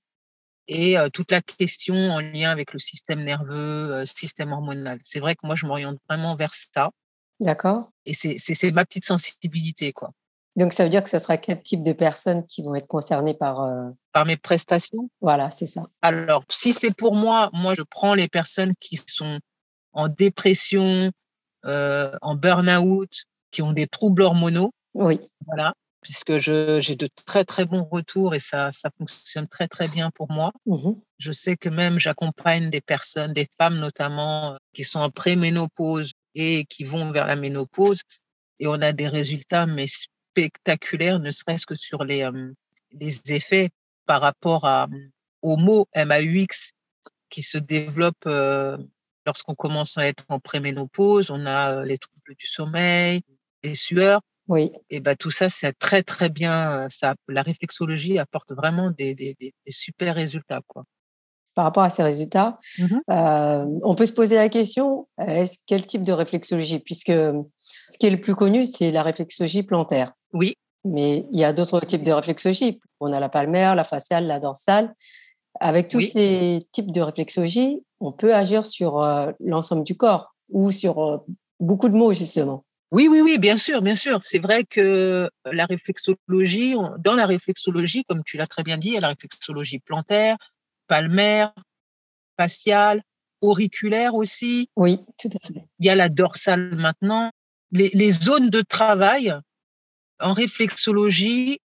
et 0.71 0.97
toute 1.13 1.31
la 1.33 1.41
question 1.43 1.95
en 1.95 2.21
lien 2.21 2.51
avec 2.51 2.73
le 2.73 2.79
système 2.79 3.25
nerveux, 3.25 4.05
système 4.07 4.53
hormonal. 4.53 4.99
C'est 5.03 5.21
vrai 5.21 5.35
que 5.35 5.45
moi, 5.45 5.55
je 5.57 5.67
m'oriente 5.67 5.99
vraiment 6.09 6.35
vers 6.37 6.55
ça. 6.55 6.91
D'accord. 7.41 7.91
Et 8.07 8.15
c'est 8.15 8.71
ma 8.73 8.85
petite 8.85 9.05
sensibilité, 9.05 9.93
quoi. 9.93 10.13
Donc, 10.57 10.73
ça 10.73 10.83
veut 10.85 10.91
dire 10.91 11.03
que 11.03 11.09
ce 11.11 11.19
sera 11.19 11.39
quel 11.39 11.63
type 11.63 11.83
de 11.83 11.93
personnes 11.93 12.45
qui 12.47 12.63
vont 12.63 12.75
être 12.75 12.87
concernées 12.89 13.35
par... 13.35 13.61
euh, 13.63 13.89
Par 14.13 14.27
mes 14.27 14.37
prestations, 14.37 15.09
Voilà, 15.21 15.49
c'est 15.51 15.67
ça. 15.69 15.83
alors 16.03 16.45
si 16.51 16.73
c'est 16.73 16.95
pour 16.97 17.15
moi, 17.15 17.51
moi 17.53 17.75
je 17.75 17.83
prends 17.83 18.15
les 18.15 18.29
personnes 18.29 18.75
qui 18.81 19.01
sont 19.07 19.39
en 19.93 20.09
dépression, 20.09 21.11
euh, 21.65 22.17
en 22.21 22.35
burn-out, 22.35 23.11
qui 23.53 23.63
ont 23.63 23.73
des 23.73 23.87
troubles 23.87 24.23
hormonaux, 24.23 24.73
Oui, 24.95 25.21
voilà, 25.47 25.73
puisque 26.01 26.39
j'ai 26.39 26.97
de 26.97 27.09
très 27.27 27.45
très 27.45 27.67
bons 27.67 27.85
retours 27.85 28.35
et 28.35 28.39
ça, 28.39 28.73
ça 28.73 28.91
fonctionne 28.97 29.49
très 29.49 29.69
très 29.69 29.89
bien 29.89 30.11
pour 30.11 30.31
moi. 30.31 30.53
Mhm. 30.67 31.01
Je 31.19 31.33
sais 31.33 31.57
que 31.57 31.69
même 31.69 31.99
j'accompagne 31.99 32.71
des 32.71 32.81
personnes, 32.81 33.33
des 33.33 33.49
femmes 33.59 33.79
notamment, 33.79 34.57
qui 34.73 34.85
sont 34.85 35.01
en 35.01 35.11
préménopause 35.11 36.13
et 36.35 36.65
qui 36.65 36.85
vont 36.85 37.11
vers 37.13 37.27
la 37.27 37.37
ménopause. 37.37 38.01
Et 38.59 38.67
on 38.67 38.75
a 38.75 38.93
des 38.93 39.09
résultats, 39.09 39.67
mais 39.67 39.87
spectaculaires, 39.87 41.19
ne 41.19 41.31
serait-ce 41.31 41.67
que 41.67 41.75
sur 41.75 42.05
les, 42.05 42.23
euh, 42.23 42.53
les 42.93 43.33
effets 43.33 43.71
par 44.07 44.21
rapport 44.21 44.65
à, 44.65 44.89
au 45.43 45.57
mot 45.57 45.87
MAUX 45.95 46.73
qui 47.29 47.43
se 47.43 47.59
développe 47.59 48.27
euh, 48.27 48.77
lorsqu'on 49.27 49.55
commence 49.55 49.99
à 49.99 50.07
être 50.07 50.25
en 50.29 50.41
préménopause. 50.41 51.31
On 51.31 51.47
a 51.47 51.75
euh, 51.75 51.85
les 51.85 51.99
troubles 51.99 52.35
du 52.39 52.47
sommeil, 52.47 53.23
les 53.63 53.75
sueurs. 53.75 54.21
Oui. 54.51 54.73
Et 54.91 55.01
ben, 55.01 55.15
tout 55.17 55.31
ça, 55.31 55.49
c'est 55.49 55.73
très, 55.79 56.03
très 56.03 56.29
bien. 56.29 56.87
Ça, 56.91 57.15
la 57.29 57.43
réflexologie 57.43 58.19
apporte 58.19 58.53
vraiment 58.53 58.91
des, 58.91 59.15
des, 59.15 59.35
des, 59.41 59.55
des 59.65 59.73
super 59.73 60.15
résultats. 60.15 60.61
Quoi. 60.67 60.85
Par 61.55 61.65
rapport 61.65 61.83
à 61.83 61.91
ces 61.91 62.03
résultats, 62.03 62.59
euh, 63.11 63.65
on 63.83 63.95
peut 63.95 64.07
se 64.07 64.13
poser 64.13 64.37
la 64.37 64.49
question, 64.49 65.09
est-ce 65.19 65.57
quel 65.67 65.87
type 65.87 66.03
de 66.03 66.13
réflexologie? 66.13 66.79
Puisque 66.81 67.13
ce 67.13 67.99
qui 67.99 68.07
est 68.07 68.11
le 68.11 68.21
plus 68.21 68.35
connu, 68.35 68.65
c'est 68.65 68.91
la 68.91 69.03
réflexologie 69.03 69.63
plantaire. 69.63 70.13
Oui, 70.33 70.55
Mais 70.85 71.27
il 71.33 71.39
y 71.39 71.45
a 71.45 71.53
d'autres 71.53 71.81
types 71.81 72.03
de 72.03 72.13
réflexologie. 72.13 72.81
On 73.01 73.13
a 73.13 73.21
la 73.21 73.29
palmaire, 73.29 73.75
la 73.75 73.85
faciale, 73.85 74.27
la 74.27 74.41
dorsale. 74.41 74.95
Avec 75.59 75.89
tous 75.89 75.99
Oui. 75.99 76.11
ces 76.13 76.61
types 76.73 76.93
de 76.93 77.01
réflexologie, 77.01 77.83
on 78.01 78.13
peut 78.13 78.35
agir 78.35 78.65
sur 78.65 79.03
euh, 79.03 79.33
l'ensemble 79.41 79.85
du 79.85 79.97
corps 79.97 80.35
ou 80.49 80.71
sur 80.71 80.99
euh, 80.99 81.19
beaucoup 81.59 81.89
de 81.89 81.95
mots, 81.95 82.13
justement. 82.13 82.65
Oui, 82.91 83.07
oui, 83.09 83.21
oui, 83.21 83.39
bien 83.39 83.57
sûr, 83.57 83.83
bien 83.83 83.95
sûr. 83.95 84.21
C'est 84.25 84.41
vrai 84.41 84.65
que 84.65 85.31
la 85.45 85.65
réflexologie, 85.67 86.75
dans 86.99 87.15
la 87.15 87.27
réflexologie, 87.27 88.05
comme 88.05 88.23
tu 88.25 88.37
l'as 88.37 88.49
très 88.49 88.65
bien 88.65 88.79
dit, 88.79 88.89
il 88.89 88.95
y 88.95 88.99
a 88.99 89.01
la 89.01 89.09
réflexologie 89.09 89.79
plantaire, 89.79 90.37
palmaire, 90.89 91.53
faciale, 92.37 93.03
auriculaire 93.43 94.15
aussi. 94.15 94.69
Oui, 94.77 94.99
tout 95.19 95.29
à 95.29 95.47
fait. 95.47 95.65
Il 95.79 95.87
y 95.87 95.91
a 95.91 95.95
la 95.95 96.09
dorsale 96.09 96.75
maintenant. 96.75 97.31
Les, 97.71 97.91
les 97.95 98.11
zones 98.11 98.51
de 98.51 98.63
travail 98.63 99.33
en 100.19 100.33
réflexologie, 100.33 101.61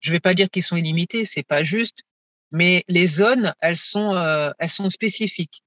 je 0.00 0.10
vais 0.12 0.20
pas 0.20 0.34
dire 0.34 0.48
qu'ils 0.50 0.62
sont 0.62 0.76
illimités, 0.76 1.24
c'est 1.24 1.42
pas 1.42 1.62
juste, 1.62 1.98
mais 2.50 2.84
les 2.88 3.06
zones, 3.06 3.54
elles 3.60 3.76
sont, 3.76 4.14
euh, 4.14 4.50
elles 4.58 4.70
sont 4.70 4.88
spécifiques. 4.88 5.62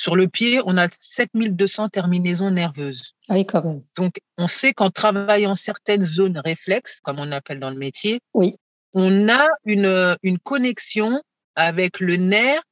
Sur 0.00 0.16
le 0.16 0.28
pied, 0.28 0.62
on 0.64 0.78
a 0.78 0.88
7200 0.90 1.90
terminaisons 1.90 2.50
nerveuses. 2.50 3.12
Ah 3.28 3.34
oui, 3.34 3.44
quand 3.44 3.62
même. 3.62 3.82
Donc, 3.96 4.14
on 4.38 4.46
sait 4.46 4.72
qu'en 4.72 4.88
travaillant 4.90 5.54
certaines 5.56 6.00
zones 6.00 6.40
réflexes, 6.42 7.00
comme 7.02 7.18
on 7.18 7.30
appelle 7.32 7.60
dans 7.60 7.68
le 7.68 7.76
métier, 7.76 8.18
Oui. 8.32 8.56
on 8.94 9.28
a 9.28 9.46
une, 9.66 10.16
une 10.22 10.38
connexion 10.38 11.20
avec 11.54 12.00
le 12.00 12.16
nerf 12.16 12.62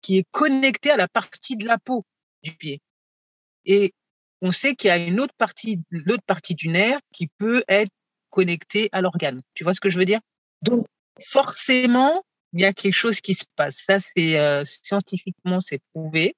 qui 0.00 0.16
est 0.16 0.24
connecté 0.30 0.90
à 0.90 0.96
la 0.96 1.08
partie 1.08 1.58
de 1.58 1.66
la 1.66 1.76
peau 1.76 2.06
du 2.42 2.52
pied. 2.52 2.80
Et 3.66 3.92
on 4.40 4.50
sait 4.50 4.74
qu'il 4.74 4.88
y 4.88 4.92
a 4.92 4.96
une 4.96 5.20
autre 5.20 5.34
partie, 5.36 5.78
l'autre 5.90 6.24
partie 6.26 6.54
du 6.54 6.68
nerf 6.68 7.00
qui 7.12 7.28
peut 7.36 7.62
être 7.68 7.92
connectée 8.30 8.88
à 8.92 9.02
l'organe. 9.02 9.42
Tu 9.52 9.62
vois 9.62 9.74
ce 9.74 9.80
que 9.82 9.90
je 9.90 9.98
veux 9.98 10.06
dire? 10.06 10.20
Donc, 10.62 10.86
forcément, 11.22 12.22
il 12.54 12.62
y 12.62 12.64
a 12.64 12.72
quelque 12.72 12.94
chose 12.94 13.20
qui 13.20 13.34
se 13.34 13.44
passe. 13.56 13.76
Ça, 13.76 13.98
c'est 13.98 14.38
euh, 14.40 14.64
scientifiquement, 14.64 15.60
c'est 15.60 15.80
prouvé 15.92 16.34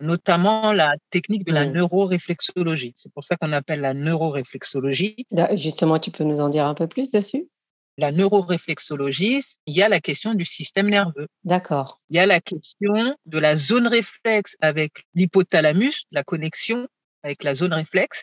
notamment 0.00 0.72
la 0.72 0.94
technique 1.10 1.44
de 1.46 1.52
la 1.52 1.64
Oui. 1.64 1.72
neuroréflexologie. 1.72 2.92
C'est 2.96 3.12
pour 3.12 3.24
ça 3.24 3.36
qu'on 3.36 3.52
appelle 3.52 3.80
la 3.80 3.94
neuroréflexologie. 3.94 5.26
Justement, 5.54 5.98
tu 5.98 6.10
peux 6.10 6.24
nous 6.24 6.40
en 6.40 6.48
dire 6.48 6.66
un 6.66 6.74
peu 6.74 6.86
plus 6.86 7.10
dessus? 7.10 7.48
La 7.98 8.12
neuroréflexologie, 8.12 9.42
il 9.66 9.74
y 9.74 9.82
a 9.82 9.88
la 9.88 10.00
question 10.00 10.34
du 10.34 10.44
système 10.44 10.90
nerveux. 10.90 11.28
D'accord. 11.44 12.00
Il 12.10 12.16
y 12.16 12.18
a 12.18 12.26
la 12.26 12.40
question 12.40 13.16
de 13.24 13.38
la 13.38 13.56
zone 13.56 13.86
réflexe 13.86 14.56
avec 14.60 15.04
l'hypothalamus, 15.14 16.02
la 16.10 16.22
connexion 16.22 16.86
avec 17.22 17.42
la 17.42 17.54
zone 17.54 17.72
réflexe. 17.72 18.22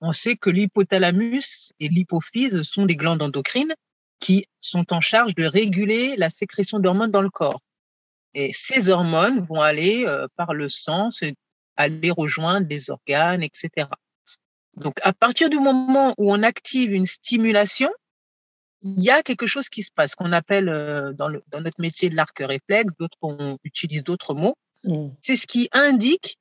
On 0.00 0.12
sait 0.12 0.36
que 0.36 0.48
l'hypothalamus 0.50 1.72
et 1.80 1.88
l'hypophyse 1.88 2.62
sont 2.62 2.86
des 2.86 2.96
glandes 2.96 3.22
endocrines 3.22 3.74
qui 4.20 4.46
sont 4.58 4.92
en 4.92 5.02
charge 5.02 5.34
de 5.34 5.44
réguler 5.44 6.16
la 6.16 6.30
sécrétion 6.30 6.78
d'hormones 6.78 7.10
dans 7.10 7.20
le 7.22 7.30
corps. 7.30 7.60
Et 8.34 8.52
ces 8.52 8.88
hormones 8.88 9.46
vont 9.48 9.60
aller 9.60 10.04
euh, 10.06 10.26
par 10.36 10.54
le 10.54 10.68
sang, 10.68 11.10
se- 11.10 11.32
aller 11.76 12.10
rejoindre 12.10 12.66
des 12.66 12.90
organes, 12.90 13.42
etc. 13.42 13.88
Donc, 14.76 14.94
à 15.02 15.12
partir 15.12 15.50
du 15.50 15.58
moment 15.58 16.14
où 16.18 16.32
on 16.32 16.42
active 16.42 16.92
une 16.92 17.06
stimulation, 17.06 17.90
il 18.82 19.02
y 19.02 19.10
a 19.10 19.22
quelque 19.22 19.46
chose 19.46 19.68
qui 19.68 19.82
se 19.82 19.90
passe, 19.94 20.14
qu'on 20.14 20.32
appelle 20.32 20.68
euh, 20.68 21.12
dans, 21.12 21.28
le, 21.28 21.42
dans 21.48 21.60
notre 21.60 21.80
métier 21.80 22.10
de 22.10 22.16
l'arc 22.16 22.38
réflexe, 22.40 22.92
d'autres 22.98 23.16
on 23.22 23.56
utilise 23.64 24.04
d'autres 24.04 24.34
mots. 24.34 24.56
Mm. 24.84 25.08
C'est 25.22 25.36
ce 25.36 25.46
qui 25.46 25.68
indique 25.72 26.38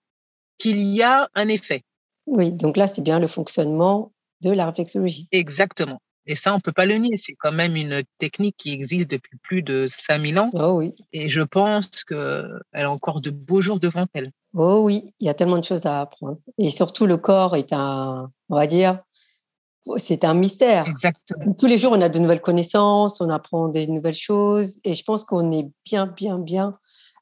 qu'il 0.57 0.77
y 0.77 1.01
a 1.03 1.29
un 1.35 1.47
effet. 1.47 1.83
Oui, 2.25 2.51
donc 2.51 2.77
là, 2.77 2.87
c'est 2.87 3.01
bien 3.01 3.19
le 3.19 3.27
fonctionnement 3.27 4.11
de 4.41 4.51
la 4.51 4.65
réflexologie. 4.65 5.27
Exactement. 5.31 6.01
Et 6.25 6.35
ça, 6.35 6.53
on 6.53 6.59
peut 6.59 6.71
pas 6.71 6.85
le 6.85 6.95
nier. 6.95 7.15
C'est 7.15 7.33
quand 7.33 7.51
même 7.51 7.75
une 7.75 8.01
technique 8.17 8.55
qui 8.57 8.71
existe 8.71 9.09
depuis 9.09 9.37
plus 9.41 9.61
de 9.61 9.87
5000 9.87 10.39
ans. 10.39 10.51
Oh 10.53 10.77
oui. 10.77 10.95
Et 11.11 11.29
je 11.29 11.41
pense 11.41 12.03
qu'elle 12.03 12.61
a 12.73 12.91
encore 12.91 13.21
de 13.21 13.29
beaux 13.29 13.61
jours 13.61 13.79
devant 13.79 14.05
elle. 14.13 14.31
Oh 14.55 14.81
oui, 14.83 15.13
il 15.19 15.25
y 15.25 15.29
a 15.29 15.33
tellement 15.33 15.57
de 15.57 15.63
choses 15.63 15.85
à 15.85 16.01
apprendre. 16.01 16.37
Et 16.57 16.69
surtout, 16.69 17.05
le 17.05 17.17
corps 17.17 17.55
est 17.55 17.73
un, 17.73 18.31
on 18.49 18.55
va 18.55 18.67
dire, 18.67 18.99
c'est 19.97 20.23
un 20.23 20.33
mystère. 20.33 20.87
Exactement. 20.87 21.53
Tous 21.55 21.65
les 21.65 21.77
jours, 21.77 21.93
on 21.93 22.01
a 22.01 22.09
de 22.09 22.19
nouvelles 22.19 22.41
connaissances, 22.41 23.19
on 23.19 23.29
apprend 23.29 23.67
des 23.67 23.87
nouvelles 23.87 24.13
choses. 24.13 24.79
Et 24.83 24.93
je 24.93 25.03
pense 25.03 25.23
qu'on 25.23 25.51
est 25.51 25.67
bien, 25.85 26.07
bien, 26.07 26.39
bien 26.39 26.77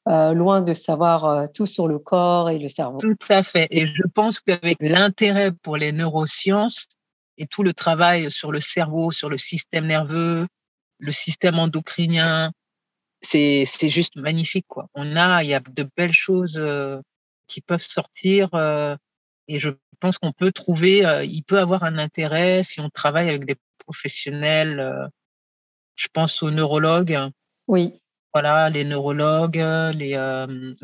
euh, 0.08 0.32
loin 0.32 0.62
de 0.62 0.72
savoir 0.72 1.24
euh, 1.24 1.46
tout 1.52 1.66
sur 1.66 1.88
le 1.88 1.98
corps 1.98 2.50
et 2.50 2.58
le 2.58 2.68
cerveau. 2.68 2.98
Tout 2.98 3.16
à 3.28 3.42
fait. 3.42 3.66
Et 3.70 3.86
je 3.86 4.02
pense 4.14 4.40
qu'avec 4.40 4.76
l'intérêt 4.80 5.52
pour 5.52 5.76
les 5.76 5.92
neurosciences 5.92 6.88
et 7.38 7.46
tout 7.46 7.62
le 7.62 7.72
travail 7.72 8.30
sur 8.30 8.52
le 8.52 8.60
cerveau, 8.60 9.10
sur 9.10 9.28
le 9.28 9.38
système 9.38 9.86
nerveux, 9.86 10.46
le 10.98 11.12
système 11.12 11.58
endocrinien, 11.58 12.52
c'est 13.20 13.64
c'est 13.64 13.90
juste 13.90 14.16
magnifique 14.16 14.66
quoi. 14.68 14.88
On 14.94 15.16
a 15.16 15.42
il 15.42 15.50
y 15.50 15.54
a 15.54 15.60
de 15.60 15.88
belles 15.96 16.12
choses 16.12 16.56
euh, 16.58 17.00
qui 17.46 17.60
peuvent 17.60 17.82
sortir 17.82 18.48
euh, 18.54 18.96
et 19.48 19.58
je 19.58 19.70
pense 20.00 20.18
qu'on 20.18 20.32
peut 20.32 20.52
trouver 20.52 21.06
euh, 21.06 21.24
il 21.24 21.42
peut 21.42 21.58
avoir 21.58 21.84
un 21.84 21.98
intérêt 21.98 22.62
si 22.62 22.80
on 22.80 22.90
travaille 22.90 23.28
avec 23.28 23.44
des 23.44 23.56
professionnels 23.78 25.08
je 25.94 26.08
pense 26.12 26.42
aux 26.42 26.50
neurologues. 26.50 27.18
Oui, 27.68 28.00
voilà 28.34 28.70
les 28.70 28.84
neurologues 28.84 29.64
les 29.94 30.16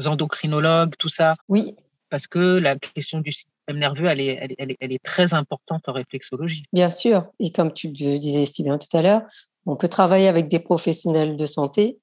endocrinologues 0.07 0.95
tout 0.99 1.09
ça. 1.09 1.35
Oui, 1.49 1.75
parce 2.09 2.26
que 2.26 2.59
la 2.59 2.76
question 2.76 3.21
du 3.21 3.33
système 3.69 3.79
nerveux 3.79 4.07
elle 4.07 4.21
est 4.21 4.39
elle, 4.41 4.55
elle 4.59 4.77
elle 4.81 4.93
est 4.93 5.03
très 5.03 5.35
importante 5.35 5.89
en 5.89 5.93
réflexologie. 5.93 6.65
bien 6.73 6.91
sûr. 6.91 7.27
Et 7.39 7.53
comme 7.53 7.73
tu 7.73 7.89
le 7.89 8.19
disais 8.19 8.47
si 8.47 8.63
bien 8.63 8.79
tout 8.79 8.95
à 8.97 9.03
l'heure, 9.03 9.23
on 9.67 9.77
peut 9.77 9.89
travailler 9.89 10.29
avec 10.29 10.49
des 10.49 10.59
professionnels 10.61 11.37
de 11.37 11.47
santé. 11.47 11.99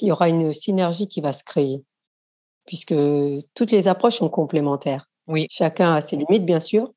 Il 0.00 0.08
y 0.08 0.12
aura 0.12 0.28
une 0.28 0.52
synergie 0.52 1.06
qui 1.06 1.20
va 1.20 1.32
se 1.32 1.44
créer, 1.44 1.84
puisque 2.66 2.94
toutes 3.54 3.70
les 3.70 3.86
approches 3.86 4.16
sont 4.16 4.28
complémentaires. 4.28 5.08
Oui. 5.28 5.46
Chacun 5.48 5.94
a 5.94 6.00
ses 6.00 6.16
limites, 6.16 6.44
bien 6.44 6.58
sûr, 6.58 6.92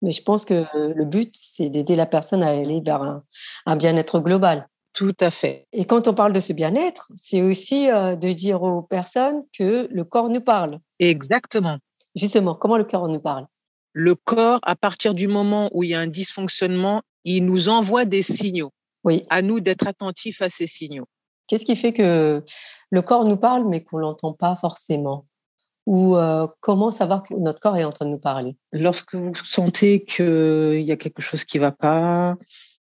mais 0.00 0.12
je 0.12 0.22
pense 0.22 0.44
que 0.44 0.64
le 0.74 1.04
but, 1.04 1.34
c'est 1.34 1.70
d'aider 1.70 1.96
la 1.96 2.06
personne 2.06 2.44
à 2.44 2.50
aller 2.50 2.80
vers 2.80 3.02
un, 3.02 3.24
un 3.66 3.76
bien-être 3.76 4.20
global. 4.20 4.68
Tout 4.92 5.16
à 5.20 5.30
fait. 5.30 5.66
Et 5.72 5.84
quand 5.84 6.08
on 6.08 6.14
parle 6.14 6.32
de 6.32 6.40
ce 6.40 6.52
bien-être, 6.52 7.10
c'est 7.16 7.42
aussi 7.42 7.88
euh, 7.90 8.16
de 8.16 8.32
dire 8.32 8.62
aux 8.62 8.82
personnes 8.82 9.42
que 9.56 9.88
le 9.90 10.04
corps 10.04 10.30
nous 10.30 10.40
parle. 10.40 10.80
Exactement. 10.98 11.78
Justement, 12.14 12.54
comment 12.54 12.76
le 12.76 12.84
corps 12.84 13.08
nous 13.08 13.20
parle? 13.20 13.46
Le 13.92 14.14
corps, 14.14 14.60
à 14.62 14.76
partir 14.76 15.14
du 15.14 15.28
moment 15.28 15.68
où 15.72 15.82
il 15.82 15.90
y 15.90 15.94
a 15.94 16.00
un 16.00 16.06
dysfonctionnement, 16.06 17.02
il 17.24 17.44
nous 17.44 17.68
envoie 17.68 18.04
des 18.04 18.22
signaux. 18.22 18.70
Oui. 19.04 19.24
À 19.30 19.42
nous 19.42 19.60
d'être 19.60 19.86
attentifs 19.86 20.42
à 20.42 20.48
ces 20.48 20.66
signaux. 20.66 21.06
Qu'est-ce 21.46 21.64
qui 21.64 21.74
fait 21.74 21.92
que 21.92 22.44
le 22.90 23.02
corps 23.02 23.24
nous 23.24 23.36
parle, 23.36 23.68
mais 23.68 23.82
qu'on 23.82 23.98
l'entend 23.98 24.32
pas 24.32 24.56
forcément? 24.56 25.26
Ou 25.86 26.16
euh, 26.16 26.46
comment 26.60 26.92
savoir 26.92 27.22
que 27.22 27.34
notre 27.34 27.58
corps 27.58 27.76
est 27.76 27.84
en 27.84 27.90
train 27.90 28.04
de 28.04 28.10
nous 28.10 28.18
parler? 28.18 28.56
Lorsque 28.72 29.14
vous 29.14 29.34
sentez 29.34 30.04
qu'il 30.04 30.82
y 30.82 30.92
a 30.92 30.96
quelque 30.96 31.22
chose 31.22 31.44
qui 31.44 31.56
ne 31.56 31.62
va 31.62 31.72
pas, 31.72 32.36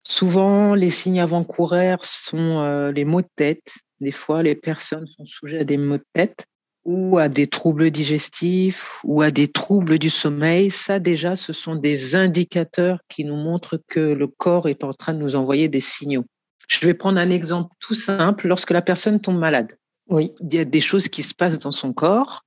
souvent 0.08 0.76
les 0.76 0.90
signes 0.90 1.20
avant-coureurs 1.20 2.06
sont 2.06 2.62
euh, 2.62 2.92
les 2.92 3.04
maux 3.04 3.22
de 3.22 3.30
tête. 3.36 3.74
Des 4.00 4.12
fois, 4.12 4.44
les 4.44 4.56
personnes 4.56 5.08
sont 5.08 5.26
sujettes 5.26 5.62
à 5.62 5.66
des 5.66 5.78
maux 5.78 5.98
de 5.98 6.06
tête. 6.14 6.46
Ou 6.86 7.18
à 7.18 7.30
des 7.30 7.48
troubles 7.48 7.92
digestifs 7.92 9.00
ou 9.04 9.22
à 9.22 9.32
des 9.32 9.48
troubles 9.48 10.00
du 10.00 10.10
sommeil, 10.10 10.70
ça 10.70 11.00
déjà, 11.00 11.36
ce 11.36 11.54
sont 11.54 11.76
des 11.76 12.16
indicateurs 12.16 13.00
qui 13.08 13.24
nous 13.24 13.36
montrent 13.36 13.80
que 13.88 14.00
le 14.00 14.28
corps 14.28 14.68
est 14.68 14.84
en 14.84 14.94
train 14.94 15.14
de 15.14 15.24
nous 15.24 15.36
envoyer 15.36 15.68
des 15.68 15.82
signaux. 15.82 16.26
Je 16.68 16.86
vais 16.86 16.94
prendre 16.94 17.20
un 17.20 17.30
exemple 17.30 17.74
tout 17.80 17.96
simple. 17.96 18.48
Lorsque 18.48 18.72
la 18.72 18.82
personne 18.82 19.20
tombe 19.20 19.38
malade, 19.38 19.76
oui. 20.10 20.32
il 20.42 20.54
y 20.54 20.60
a 20.60 20.66
des 20.66 20.82
choses 20.82 21.08
qui 21.08 21.24
se 21.24 21.34
passent 21.34 21.60
dans 21.60 21.72
son 21.72 21.94
corps. 21.94 22.42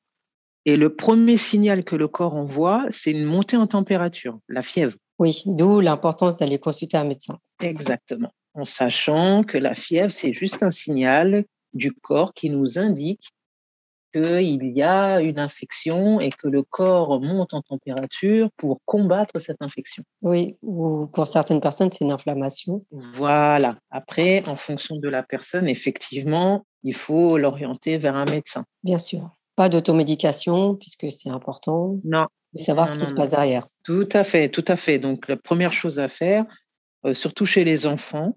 Et 0.65 0.77
le 0.77 0.95
premier 0.95 1.37
signal 1.37 1.85
que 1.85 1.95
le 1.95 2.09
corps 2.09 2.35
envoie, 2.35 2.85
c'est 2.91 3.13
une 3.13 3.25
montée 3.25 3.57
en 3.57 3.69
température, 3.69 4.41
la 4.49 4.63
fièvre. 4.63 4.97
Oui, 5.19 5.43
d'où 5.47 5.81
l'importance 5.81 6.39
d'aller 6.39 6.59
consulter 6.59 6.97
un 6.97 7.05
médecin. 7.05 7.39
Exactement. 7.61 8.33
En 8.53 8.65
sachant 8.65 9.45
que 9.45 9.59
la 9.59 9.75
fièvre, 9.75 10.11
c'est 10.11 10.33
juste 10.33 10.63
un 10.63 10.71
signal 10.71 11.45
du 11.73 11.93
corps 11.93 12.35
qui 12.35 12.51
nous 12.51 12.79
indique 12.79 13.31
qu'il 14.17 14.73
y 14.73 14.83
a 14.83 15.21
une 15.21 15.39
infection 15.39 16.21
et 16.21 16.31
que 16.31 16.49
le 16.49 16.63
corps 16.63 17.21
monte 17.21 17.55
en 17.55 17.63
température 17.63 18.51
pour 18.57 18.81
combattre 18.85 19.41
cette 19.41 19.61
infection. 19.61 20.03
Oui, 20.23 20.57
ou 20.63 21.07
pour 21.07 21.29
certaines 21.29 21.61
personnes, 21.61 21.91
c'est 21.93 22.05
une 22.05 22.13
inflammation. 22.13 22.85
Voilà. 22.91 23.77
Après, 23.91 24.43
en 24.49 24.57
fonction 24.57 24.97
de 24.97 25.09
la 25.09 25.23
personne, 25.23 25.69
effectivement, 25.69 26.65
il 26.83 26.95
faut 26.95 27.39
l'orienter 27.39 27.99
vers 27.99 28.17
un 28.17 28.25
médecin. 28.25 28.65
Bien 28.83 28.99
sûr. 28.99 29.31
Pas 29.57 29.69
d'automédication, 29.69 30.75
puisque 30.75 31.11
c'est 31.11 31.31
important. 31.31 31.99
Non. 32.05 32.27
De 32.53 32.61
savoir 32.61 32.89
ce 32.89 32.99
qui 32.99 33.07
se 33.07 33.13
passe 33.13 33.31
derrière. 33.31 33.69
Tout 33.85 34.09
à 34.13 34.23
fait, 34.23 34.49
tout 34.49 34.65
à 34.69 34.77
fait. 34.77 34.99
Donc, 34.99 35.29
la 35.29 35.37
première 35.37 35.73
chose 35.73 35.99
à 35.99 36.09
faire, 36.09 36.47
euh, 37.05 37.13
surtout 37.13 37.45
chez 37.45 37.65
les 37.65 37.87
enfants, 37.87 38.37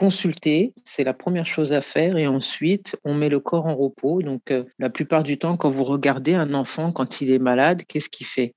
consulter, 0.00 0.72
c'est 0.86 1.04
la 1.04 1.12
première 1.12 1.44
chose 1.44 1.74
à 1.74 1.82
faire. 1.82 2.16
Et 2.16 2.26
ensuite, 2.26 2.96
on 3.04 3.12
met 3.12 3.28
le 3.28 3.38
corps 3.38 3.66
en 3.66 3.76
repos. 3.76 4.22
Donc, 4.22 4.50
euh, 4.50 4.64
la 4.78 4.88
plupart 4.88 5.22
du 5.22 5.38
temps, 5.38 5.58
quand 5.58 5.68
vous 5.68 5.84
regardez 5.84 6.32
un 6.32 6.54
enfant, 6.54 6.90
quand 6.90 7.20
il 7.20 7.30
est 7.30 7.38
malade, 7.38 7.82
qu'est-ce 7.86 8.08
qu'il 8.08 8.26
fait? 8.26 8.54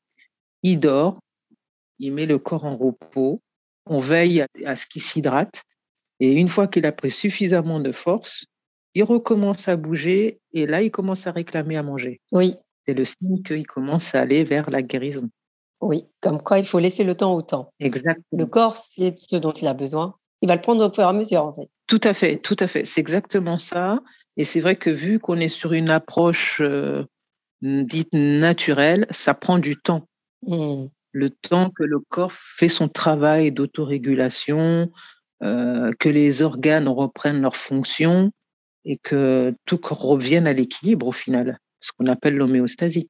Il 0.63 0.79
dort, 0.79 1.19
il 1.99 2.13
met 2.13 2.27
le 2.27 2.37
corps 2.37 2.63
en 2.63 2.77
repos, 2.77 3.41
on 3.85 3.99
veille 3.99 4.45
à, 4.65 4.75
ce 4.77 4.87
qu'il 4.87 5.01
s'hydrate. 5.01 5.63
Et 6.21 6.31
une 6.31 6.47
fois 6.47 6.69
qu'il 6.69 6.85
a 6.85 6.93
pris 6.93 7.11
suffisamment 7.11 7.81
de 7.81 7.91
force, 7.91 8.45
il 8.93 9.03
recommence 9.03 9.67
à 9.67 9.75
bouger 9.75 10.39
et 10.53 10.65
là, 10.65 10.81
il 10.81 10.91
commence 10.91 11.27
à 11.27 11.31
réclamer 11.31 11.75
à 11.75 11.83
manger. 11.83 12.21
Oui. 12.31 12.55
C'est 12.87 12.93
le 12.93 13.03
signe 13.03 13.43
qu'il 13.43 13.67
commence 13.67 14.15
à 14.15 14.21
aller 14.21 14.45
vers 14.45 14.69
la 14.69 14.81
guérison. 14.81 15.29
Oui, 15.81 16.05
comme 16.21 16.41
quoi 16.41 16.59
il 16.59 16.65
faut 16.65 16.79
laisser 16.79 17.03
le 17.03 17.15
temps 17.15 17.33
au 17.33 17.41
temps. 17.41 17.73
Exactement. 17.81 18.23
Le 18.31 18.45
corps, 18.45 18.75
c'est 18.75 19.19
ce 19.19 19.35
dont 19.35 19.51
il 19.51 19.67
a 19.67 19.73
besoin 19.73 20.15
il 20.43 20.47
va 20.47 20.55
le 20.55 20.61
prendre 20.61 20.85
au 20.85 20.93
fur 20.93 21.03
et 21.03 21.07
à 21.07 21.13
mesure, 21.13 21.45
en 21.45 21.53
fait. 21.53 21.69
Tout 21.87 22.01
à 22.03 22.13
fait, 22.13 22.35
tout 22.37 22.57
à 22.59 22.67
fait. 22.67 22.83
C'est 22.83 22.99
exactement 22.99 23.57
ça. 23.57 24.01
Et 24.35 24.43
c'est 24.43 24.59
vrai 24.59 24.75
que 24.75 24.89
vu 24.89 25.17
qu'on 25.17 25.37
est 25.37 25.47
sur 25.47 25.71
une 25.71 25.89
approche 25.89 26.59
euh, 26.59 27.05
dite 27.61 28.11
naturelle, 28.11 29.07
ça 29.09 29.33
prend 29.33 29.57
du 29.57 29.77
temps. 29.77 30.05
Mmh. 30.45 30.87
Le 31.13 31.29
temps 31.29 31.69
que 31.69 31.83
le 31.83 31.99
corps 31.99 32.33
fait 32.33 32.67
son 32.67 32.89
travail 32.89 33.53
d'autorégulation, 33.53 34.91
euh, 35.43 35.91
que 35.97 36.09
les 36.09 36.41
organes 36.41 36.89
reprennent 36.89 37.41
leurs 37.41 37.55
fonctions 37.55 38.33
et 38.83 38.97
que 38.97 39.55
tout 39.65 39.79
revienne 39.81 40.45
à 40.45 40.51
l'équilibre 40.51 41.07
au 41.07 41.13
final, 41.13 41.57
ce 41.79 41.91
qu'on 41.97 42.07
appelle 42.07 42.35
l'homéostasie. 42.35 43.09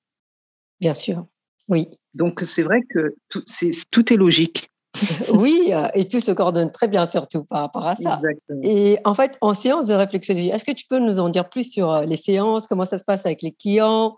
Bien 0.80 0.94
sûr, 0.94 1.25
oui. 1.68 1.90
Donc 2.13 2.42
c'est 2.44 2.62
vrai 2.62 2.82
que 2.92 3.16
tout, 3.30 3.44
tout 3.90 4.13
est 4.13 4.18
logique. 4.18 4.70
oui, 5.33 5.69
euh, 5.71 5.88
et 5.95 6.07
tout 6.07 6.19
se 6.19 6.31
coordonne 6.31 6.71
très 6.71 6.88
bien 6.88 7.05
surtout 7.05 7.43
par 7.45 7.62
rapport 7.62 7.88
à 7.88 7.95
ça. 7.95 8.21
Et 8.62 8.97
en 9.05 9.15
fait, 9.15 9.38
en 9.41 9.53
séance 9.53 9.88
de 9.88 9.93
réflexologie, 9.93 10.50
est-ce 10.50 10.65
que 10.65 10.71
tu 10.71 10.85
peux 10.88 11.00
nous 11.00 11.19
en 11.19 11.29
dire 11.29 11.50
plus 11.50 11.71
sur 11.71 11.91
euh, 11.91 12.05
les 12.05 12.15
séances, 12.15 12.67
comment 12.67 12.85
ça 12.85 12.97
se 12.97 13.03
passe 13.03 13.25
avec 13.25 13.41
les 13.41 13.53
clients 13.53 14.15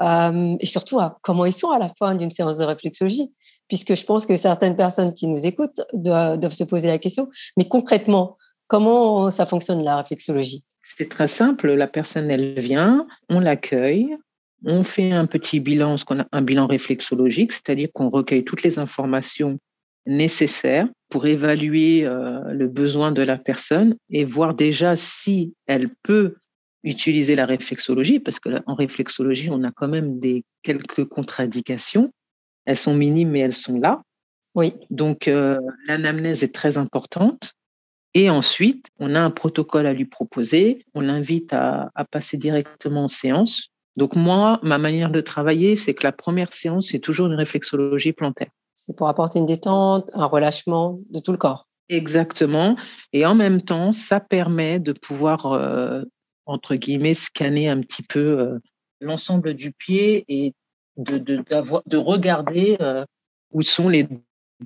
euh, 0.00 0.56
et 0.60 0.66
surtout 0.66 0.98
comment 1.22 1.44
ils 1.46 1.52
sont 1.52 1.70
à 1.70 1.78
la 1.78 1.90
fin 1.98 2.14
d'une 2.14 2.30
séance 2.30 2.58
de 2.58 2.64
réflexologie? 2.64 3.32
Puisque 3.68 3.94
je 3.94 4.04
pense 4.04 4.26
que 4.26 4.36
certaines 4.36 4.76
personnes 4.76 5.12
qui 5.12 5.26
nous 5.26 5.44
écoutent 5.46 5.82
doivent, 5.92 6.52
se 6.52 6.64
poser 6.64 6.88
la 6.88 6.98
question, 6.98 7.28
mais 7.56 7.68
concrètement, 7.68 8.38
comment 8.68 9.30
ça 9.30 9.44
fonctionne 9.44 9.82
la 9.82 9.96
réflexologie? 9.98 10.64
C'est 10.82 11.08
très 11.08 11.26
simple, 11.26 11.72
la 11.72 11.88
personne, 11.88 12.30
elle 12.30 12.58
vient, 12.60 13.06
on 13.28 13.40
l'accueille, 13.40 14.16
on 14.64 14.84
fait 14.84 15.12
un 15.12 15.26
petit 15.26 15.58
bilan, 15.58 15.96
ce 15.96 16.04
qu'on 16.04 16.20
a 16.20 16.26
un 16.30 16.42
bilan 16.42 16.68
réflexologique, 16.68 17.52
c'est-à-dire 17.52 17.88
qu'on 17.92 18.08
recueille 18.08 18.44
toutes 18.44 18.62
les 18.62 18.78
informations 18.78 19.58
nécessaires 20.06 20.88
pour 21.08 21.26
évaluer 21.26 22.04
euh, 22.04 22.40
le 22.52 22.68
besoin 22.68 23.12
de 23.12 23.22
la 23.22 23.36
personne 23.36 23.96
et 24.10 24.24
voir 24.24 24.54
déjà 24.54 24.96
si 24.96 25.54
elle 25.66 25.90
peut 26.02 26.36
utiliser 26.84 27.34
la 27.34 27.46
réflexologie, 27.46 28.20
parce 28.20 28.38
qu'en 28.38 28.74
réflexologie, 28.74 29.50
on 29.50 29.64
a 29.64 29.72
quand 29.72 29.88
même 29.88 30.20
des 30.20 30.44
quelques 30.62 31.04
contradictions. 31.04 32.12
Elles 32.64 32.76
sont 32.76 32.94
minimes, 32.94 33.30
mais 33.30 33.40
elles 33.40 33.52
sont 33.52 33.78
là. 33.78 34.02
Oui. 34.54 34.72
Donc, 34.90 35.28
euh, 35.28 35.58
l'anamnèse 35.86 36.44
est 36.44 36.54
très 36.54 36.78
importante. 36.78 37.54
Et 38.14 38.30
ensuite, 38.30 38.86
on 38.98 39.14
a 39.14 39.20
un 39.20 39.30
protocole 39.30 39.86
à 39.86 39.92
lui 39.92 40.06
proposer. 40.06 40.84
On 40.94 41.00
l'invite 41.00 41.52
à, 41.52 41.90
à 41.94 42.04
passer 42.04 42.36
directement 42.36 43.04
en 43.04 43.08
séance. 43.08 43.68
Donc, 43.96 44.14
moi, 44.14 44.60
ma 44.62 44.78
manière 44.78 45.10
de 45.10 45.20
travailler, 45.20 45.74
c'est 45.74 45.92
que 45.92 46.06
la 46.06 46.12
première 46.12 46.52
séance, 46.52 46.88
c'est 46.90 47.00
toujours 47.00 47.26
une 47.26 47.34
réflexologie 47.34 48.12
plantaire. 48.12 48.50
C'est 48.78 48.94
pour 48.94 49.08
apporter 49.08 49.38
une 49.38 49.46
détente, 49.46 50.10
un 50.12 50.26
relâchement 50.26 51.00
de 51.08 51.18
tout 51.18 51.32
le 51.32 51.38
corps. 51.38 51.66
Exactement. 51.88 52.76
Et 53.14 53.24
en 53.24 53.34
même 53.34 53.62
temps, 53.62 53.90
ça 53.90 54.20
permet 54.20 54.78
de 54.78 54.92
pouvoir, 54.92 55.46
euh, 55.46 56.02
entre 56.44 56.74
guillemets, 56.74 57.14
scanner 57.14 57.68
un 57.68 57.80
petit 57.80 58.02
peu 58.02 58.38
euh, 58.38 58.58
l'ensemble 59.00 59.54
du 59.54 59.72
pied 59.72 60.26
et 60.28 60.52
de, 60.98 61.16
de, 61.16 61.42
de 61.86 61.96
regarder 61.96 62.76
euh, 62.82 63.06
où 63.50 63.62
sont 63.62 63.88
les, 63.88 64.06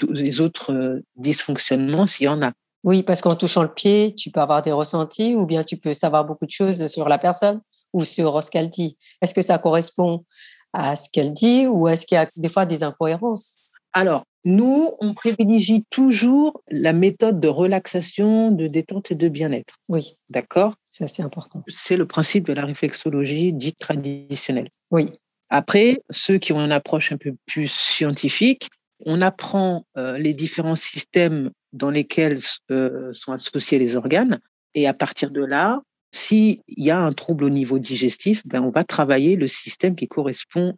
les 0.09 0.41
autres 0.41 1.01
dysfonctionnements 1.15 2.07
s'il 2.07 2.27
y 2.27 2.29
en 2.29 2.43
a. 2.43 2.53
Oui, 2.83 3.05
parce 3.05 3.21
qu'en 3.21 3.37
touchant 3.37 3.63
le 3.63 3.73
pied, 3.73 4.13
tu 4.17 4.33
peux 4.33 4.41
avoir 4.41 4.63
des 4.63 4.73
ressentis 4.73 5.37
ou 5.37 5.47
bien 5.47 5.63
tu 5.63 5.77
peux 5.77 5.95
savoir 5.95 6.25
beaucoup 6.25 6.47
de 6.47 6.51
choses 6.51 6.85
sur 6.89 7.09
la 7.09 7.19
personne 7.19 7.61
ou 7.93 8.05
sur 8.05 8.43
ce 8.43 8.51
qu'elle 8.51 8.71
dit. 8.71 8.99
Est-ce 9.23 9.35
que 9.35 9.43
ça 9.43 9.59
correspond 9.59 10.25
à 10.73 10.97
ce 10.97 11.09
qu'elle 11.13 11.33
dit 11.33 11.69
ou 11.69 11.87
est-ce 11.87 12.07
qu'il 12.07 12.17
y 12.17 12.19
a 12.19 12.29
des 12.37 12.49
fois 12.49 12.67
des 12.67 12.83
incohérences? 12.83 13.70
Alors, 13.93 14.25
nous, 14.45 14.91
on 15.01 15.13
privilégie 15.13 15.85
toujours 15.91 16.63
la 16.71 16.93
méthode 16.93 17.41
de 17.41 17.49
relaxation, 17.49 18.51
de 18.51 18.67
détente 18.67 19.11
et 19.11 19.15
de 19.15 19.29
bien-être. 19.29 19.75
Oui. 19.89 20.15
D'accord? 20.31 20.75
C'est 20.89 21.21
important. 21.21 21.63
C'est 21.69 21.97
le 21.97 22.07
principe 22.07 22.47
de 22.47 22.55
la 22.55 22.65
réflexologie 22.65 23.53
dite 23.53 23.79
traditionnelle. 23.79 24.71
Oui. 24.91 25.11
Après, 25.51 26.01
ceux 26.11 26.39
qui 26.39 26.53
ont 26.53 26.65
une 26.65 26.73
approche 26.73 27.13
un 27.13 27.17
peu 27.17 27.35
plus 27.47 27.69
scientifique, 27.69 28.71
on 29.05 29.21
apprend 29.21 29.85
euh, 29.99 30.17
les 30.17 30.33
différents 30.33 30.77
systèmes 30.77 31.51
dans 31.73 31.91
lesquels 31.91 32.39
euh, 32.71 33.13
sont 33.13 33.33
associés 33.33 33.79
les 33.79 33.97
organes. 33.97 34.39
Et 34.75 34.87
à 34.87 34.95
partir 34.95 35.31
de 35.31 35.45
là, 35.45 35.83
s'il 36.13 36.61
y 36.69 36.91
a 36.91 36.99
un 36.99 37.13
trouble 37.13 37.45
au 37.45 37.51
niveau 37.51 37.79
digestif, 37.79 38.47
ben, 38.47 38.63
on 38.63 38.71
va 38.71 38.85
travailler 38.85 39.37
le 39.37 39.47
système 39.47 39.95
qui 39.95 40.09
correspond 40.09 40.75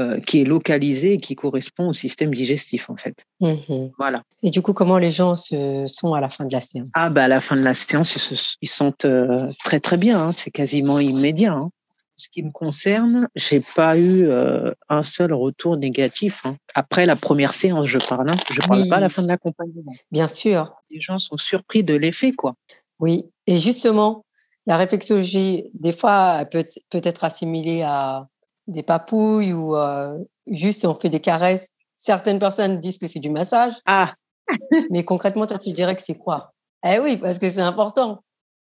euh, 0.00 0.18
qui 0.18 0.40
est 0.40 0.44
localisé 0.44 1.12
et 1.12 1.18
qui 1.18 1.36
correspond 1.36 1.90
au 1.90 1.92
système 1.92 2.34
digestif, 2.34 2.90
en 2.90 2.96
fait. 2.96 3.26
Mmh 3.38 3.90
voilà. 3.96 4.24
Et 4.42 4.50
du 4.50 4.60
coup, 4.60 4.72
comment 4.72 4.98
les 4.98 5.10
gens 5.10 5.36
se 5.36 5.84
sont 5.86 6.14
à 6.14 6.20
la 6.20 6.28
fin 6.28 6.44
de 6.44 6.52
la 6.52 6.60
séance? 6.60 6.88
Ah, 6.94 7.10
bah, 7.10 7.24
à 7.24 7.28
la 7.28 7.38
fin 7.38 7.54
de 7.54 7.62
la 7.62 7.74
séance, 7.74 8.16
ils, 8.60 8.68
sont 8.68 8.92
euh, 9.04 9.50
très, 9.64 9.78
très 9.78 9.96
bien. 9.96 10.20
Hein. 10.20 10.32
C'est 10.32 10.50
quasiment 10.50 10.98
immédiat. 10.98 11.52
Hein. 11.52 11.70
Ce 12.16 12.28
qui 12.28 12.42
me 12.42 12.50
concerne, 12.50 13.28
j'ai 13.36 13.60
pas 13.60 13.96
eu 13.96 14.26
euh, 14.26 14.72
un 14.88 15.04
seul 15.04 15.32
retour 15.32 15.76
négatif. 15.76 16.44
Hein. 16.44 16.56
Après 16.74 17.06
la 17.06 17.14
première 17.14 17.54
séance, 17.54 17.86
je 17.86 18.00
parle. 18.00 18.32
Je 18.50 18.66
parle 18.66 18.88
pas 18.88 18.96
à 18.96 19.00
la 19.00 19.08
fin 19.08 19.22
de 19.22 19.28
l'accompagnement. 19.28 19.92
Bien 20.10 20.26
sûr. 20.26 20.74
Les 20.90 21.00
gens 21.00 21.20
sont 21.20 21.36
surpris 21.36 21.84
de 21.84 21.94
l'effet, 21.94 22.32
quoi. 22.32 22.56
Oui. 22.98 23.30
Et 23.46 23.58
justement, 23.58 24.24
la 24.66 24.76
réflexologie, 24.76 25.70
des 25.72 25.92
fois, 25.92 26.44
peut, 26.50 26.66
peut 26.90 27.02
être 27.04 27.22
assimilée 27.22 27.82
à 27.82 28.26
des 28.66 28.82
papouilles 28.82 29.52
ou 29.52 29.76
euh, 29.76 30.18
juste 30.46 30.84
on 30.84 30.94
fait 30.94 31.10
des 31.10 31.20
caresses. 31.20 31.68
Certaines 31.96 32.38
personnes 32.38 32.80
disent 32.80 32.98
que 32.98 33.06
c'est 33.06 33.20
du 33.20 33.30
massage. 33.30 33.74
Ah 33.86 34.12
Mais 34.90 35.04
concrètement, 35.04 35.46
toi, 35.46 35.58
tu 35.58 35.72
dirais 35.72 35.96
que 35.96 36.02
c'est 36.02 36.16
quoi? 36.16 36.52
Eh 36.86 36.98
oui, 36.98 37.16
parce 37.16 37.38
que 37.38 37.48
c'est 37.48 37.60
important. 37.60 38.22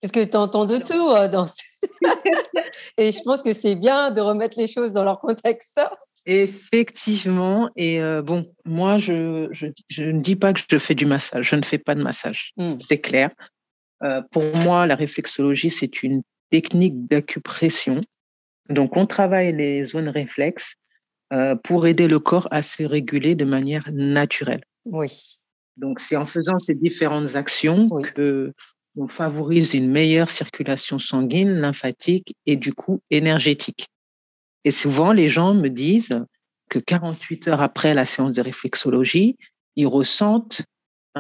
Parce 0.01 0.13
que 0.13 0.25
tu 0.25 0.37
entends 0.37 0.65
de 0.65 0.79
tout 0.79 1.11
euh, 1.11 1.29
dans 1.29 1.47
Et 2.99 3.13
je 3.13 3.23
pense 3.23 3.43
que 3.43 3.53
c'est 3.53 3.75
bien 3.75 4.11
de 4.11 4.21
remettre 4.21 4.59
les 4.59 4.67
choses 4.67 4.93
dans 4.93 5.05
leur 5.05 5.21
contexte. 5.21 5.81
Effectivement. 6.27 7.71
Et 7.77 8.01
euh, 8.01 8.23
bon, 8.23 8.51
moi, 8.65 8.99
je, 8.99 9.49
je, 9.53 10.05
ne 10.05 10.21
dis 10.21 10.37
pas 10.37 10.53
que 10.53 10.61
je 10.69 10.79
fais 10.79 10.95
du 10.95 11.07
massage. 11.07 11.49
Je 11.51 11.57
ne 11.57 11.63
fais 11.63 11.79
pas 11.79 11.95
de 11.95 12.03
massage. 12.03 12.53
Hmm. 12.57 12.77
C'est 12.81 13.01
clair. 13.01 13.31
pour 14.31 14.43
moi, 14.65 14.87
la 14.87 14.95
réflexologie, 14.95 15.71
c'est 15.71 16.03
une 16.03 16.23
technique 16.51 17.07
d'acupression 17.07 18.01
donc, 18.71 18.97
on 18.97 19.07
travaille 19.07 19.53
les 19.53 19.85
zones 19.85 20.09
réflexes 20.09 20.75
euh, 21.33 21.55
pour 21.57 21.87
aider 21.87 22.09
le 22.09 22.19
corps 22.19 22.49
à 22.51 22.63
se 22.63 22.83
réguler 22.83 23.35
de 23.35 23.45
manière 23.45 23.85
naturelle. 23.93 24.65
Oui. 24.85 25.39
Donc, 25.77 26.01
c'est 26.01 26.17
en 26.17 26.27
faisant 26.27 26.59
ces 26.59 26.75
différentes 26.75 27.37
actions 27.37 27.87
que 28.15 28.53
on 28.97 29.09
favorise 29.09 29.75
une 29.75 29.91
meilleure 29.91 30.31
circulation 30.31 30.99
sanguine, 30.99 31.61
lymphatique 31.61 32.35
et 32.47 32.57
du 32.57 32.75
coup 32.75 33.01
énergétique. 33.11 33.87
Et 34.65 34.73
souvent, 34.73 35.13
les 35.13 35.29
gens 35.29 35.55
me 35.55 35.69
disent 35.69 36.25
que 36.69 36.79
48 36.79 37.49
heures 37.49 37.63
après 37.63 37.95
la 37.95 38.05
séance 38.05 38.33
de 38.33 38.43
réflexologie, 38.43 39.37
ils 39.77 39.87
ressentent 39.87 40.63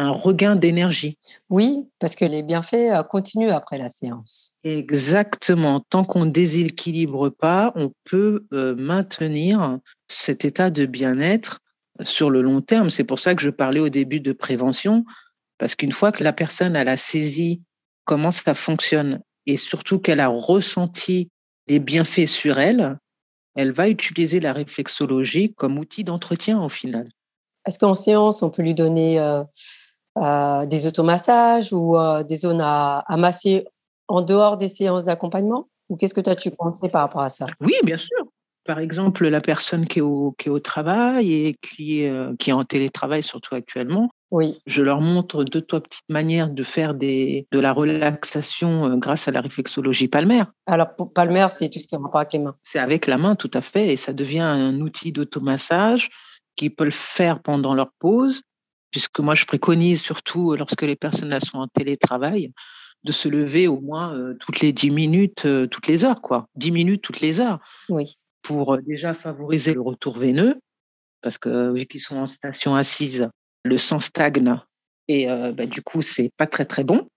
un 0.00 0.10
regain 0.10 0.56
d'énergie. 0.56 1.18
Oui, 1.48 1.86
parce 1.98 2.16
que 2.16 2.24
les 2.24 2.42
bienfaits 2.42 2.74
euh, 2.74 3.02
continuent 3.02 3.50
après 3.50 3.78
la 3.78 3.88
séance. 3.88 4.56
Exactement. 4.64 5.80
Tant 5.90 6.04
qu'on 6.04 6.24
ne 6.24 6.30
déséquilibre 6.30 7.30
pas, 7.30 7.72
on 7.74 7.92
peut 8.04 8.46
euh, 8.52 8.74
maintenir 8.76 9.78
cet 10.08 10.44
état 10.44 10.70
de 10.70 10.86
bien-être 10.86 11.60
sur 12.02 12.30
le 12.30 12.42
long 12.42 12.60
terme. 12.60 12.90
C'est 12.90 13.04
pour 13.04 13.18
ça 13.18 13.34
que 13.34 13.42
je 13.42 13.50
parlais 13.50 13.80
au 13.80 13.88
début 13.88 14.20
de 14.20 14.32
prévention, 14.32 15.04
parce 15.58 15.74
qu'une 15.74 15.92
fois 15.92 16.12
que 16.12 16.24
la 16.24 16.32
personne 16.32 16.76
a 16.76 16.96
saisi 16.96 17.62
comment 18.04 18.30
ça 18.30 18.54
fonctionne 18.54 19.20
et 19.46 19.56
surtout 19.56 19.98
qu'elle 19.98 20.20
a 20.20 20.28
ressenti 20.28 21.28
les 21.68 21.78
bienfaits 21.78 22.26
sur 22.26 22.58
elle, 22.58 22.98
elle 23.54 23.72
va 23.72 23.88
utiliser 23.88 24.40
la 24.40 24.52
réflexologie 24.52 25.52
comme 25.54 25.78
outil 25.78 26.04
d'entretien 26.04 26.62
au 26.62 26.68
final. 26.68 27.10
Est-ce 27.66 27.78
qu'en 27.78 27.94
séance, 27.94 28.42
on 28.42 28.50
peut 28.50 28.62
lui 28.62 28.74
donner 28.74 29.20
euh, 29.20 29.42
euh, 30.18 30.66
des 30.66 30.86
automassages 30.86 31.72
ou 31.72 31.96
euh, 31.96 32.22
des 32.22 32.36
zones 32.36 32.60
à, 32.60 33.04
masser 33.16 33.66
en 34.08 34.22
dehors 34.22 34.56
des 34.56 34.68
séances 34.68 35.04
d'accompagnement? 35.04 35.68
Ou 35.88 35.96
qu'est-ce 35.96 36.14
que 36.14 36.20
tu 36.20 36.30
as 36.30 36.36
tu 36.36 36.50
pensé 36.50 36.88
par 36.88 37.02
rapport 37.02 37.22
à 37.22 37.28
ça? 37.28 37.46
Oui, 37.60 37.74
bien 37.84 37.96
sûr. 37.96 38.18
Par 38.64 38.78
exemple, 38.78 39.26
la 39.26 39.40
personne 39.40 39.86
qui 39.86 39.98
est 39.98 40.02
au, 40.02 40.34
qui 40.38 40.48
est 40.48 40.52
au 40.52 40.60
travail 40.60 41.32
et 41.32 41.56
qui, 41.60 42.08
qui 42.38 42.50
est 42.50 42.52
en 42.52 42.64
télétravail, 42.64 43.22
surtout 43.22 43.54
actuellement, 43.54 44.10
oui. 44.30 44.60
Je 44.66 44.82
leur 44.82 45.00
montre 45.00 45.42
deux, 45.42 45.60
trois 45.60 45.80
petites 45.80 46.08
manières 46.08 46.50
de 46.50 46.62
faire 46.62 46.94
des, 46.94 47.48
de 47.50 47.58
la 47.58 47.72
relaxation 47.72 48.96
grâce 48.96 49.26
à 49.26 49.32
la 49.32 49.40
réflexologie 49.40 50.06
palmaire. 50.06 50.52
Alors, 50.66 50.94
pour 50.94 51.12
palmaire, 51.12 51.50
c'est 51.50 51.68
tout 51.68 51.80
ce 51.80 51.86
qui 51.86 51.96
est 51.96 51.98
rapport 51.98 52.20
avec 52.20 52.32
les 52.32 52.38
mains. 52.38 52.54
C'est 52.62 52.78
avec 52.78 53.06
la 53.06 53.18
main, 53.18 53.34
tout 53.34 53.50
à 53.54 53.60
fait. 53.60 53.88
Et 53.88 53.96
ça 53.96 54.12
devient 54.12 54.40
un 54.40 54.80
outil 54.80 55.10
d'automassage 55.10 56.10
qui 56.54 56.70
peut 56.70 56.84
le 56.84 56.90
faire 56.90 57.42
pendant 57.42 57.74
leur 57.74 57.90
pause, 57.98 58.42
puisque 58.90 59.20
moi, 59.20 59.35
je 59.35 59.44
préconise 59.44 60.00
surtout 60.03 60.55
lorsque 60.57 60.83
les 60.83 60.96
personnes 60.96 61.38
sont 61.40 61.59
en 61.59 61.68
télétravail, 61.68 62.53
de 63.05 63.12
se 63.12 63.29
lever 63.29 63.66
au 63.68 63.81
moins 63.81 64.14
toutes 64.40 64.61
les 64.61 64.72
10 64.72 64.90
minutes, 64.90 65.46
toutes 65.70 65.87
les 65.87 66.05
heures, 66.05 66.20
quoi. 66.20 66.46
10 66.57 66.72
minutes 66.72 67.03
toutes 67.03 67.20
les 67.20 67.40
heures. 67.40 67.59
Oui. 67.88 68.18
Pour 68.42 68.79
déjà 68.79 69.14
favoriser 69.14 69.74
le 69.74 69.81
retour 69.81 70.18
veineux, 70.18 70.61
parce 71.22 71.38
que 71.38 71.72
vu 71.72 71.87
qu'ils 71.87 72.00
sont 72.00 72.16
en 72.16 72.26
station 72.26 72.74
assise, 72.76 73.29
le 73.64 73.79
sang 73.79 74.00
stagne 74.00 74.59
et 75.09 75.26
bah, 75.26 75.66
du 75.66 75.83
coup, 75.83 76.03
c'est 76.03 76.31
pas 76.37 76.46
très, 76.46 76.64
très 76.64 76.85
bon. 76.85 77.09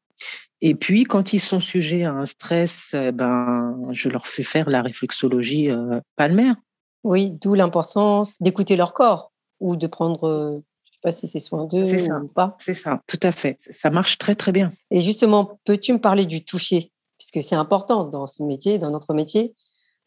Et 0.61 0.75
puis, 0.75 1.03
quand 1.03 1.33
ils 1.33 1.39
sont 1.39 1.59
sujets 1.59 2.05
à 2.05 2.13
un 2.13 2.25
stress, 2.25 2.95
ben, 3.13 3.77
je 3.91 4.09
leur 4.09 4.25
fais 4.25 4.43
faire 4.43 4.69
la 4.69 4.81
réflexologie 4.81 5.69
palmaire. 6.15 6.55
Oui, 7.03 7.31
d'où 7.31 7.53
l'importance 7.53 8.41
d'écouter 8.41 8.77
leur 8.77 8.93
corps 8.93 9.31
ou 9.59 9.75
de 9.75 9.87
prendre, 9.87 10.63
je 11.03 11.09
ne 11.09 11.11
sais 11.11 11.21
pas 11.21 11.27
si 11.27 11.27
c'est 11.27 11.39
soin 11.39 11.65
d'eux 11.65 11.83
ou 12.21 12.27
pas. 12.27 12.55
C'est 12.59 12.73
ça, 12.73 13.01
tout 13.07 13.19
à 13.23 13.31
fait. 13.31 13.57
Ça 13.59 13.89
marche 13.89 14.17
très, 14.17 14.35
très 14.35 14.51
bien. 14.51 14.71
Et 14.89 15.01
justement, 15.01 15.59
peux-tu 15.65 15.93
me 15.93 15.99
parler 15.99 16.25
du 16.25 16.45
toucher? 16.45 16.91
Puisque 17.17 17.41
c'est 17.41 17.55
important 17.55 18.05
dans 18.05 18.27
ce 18.27 18.43
métier, 18.43 18.79
dans 18.79 18.91
notre 18.91 19.13
métier. 19.13 19.53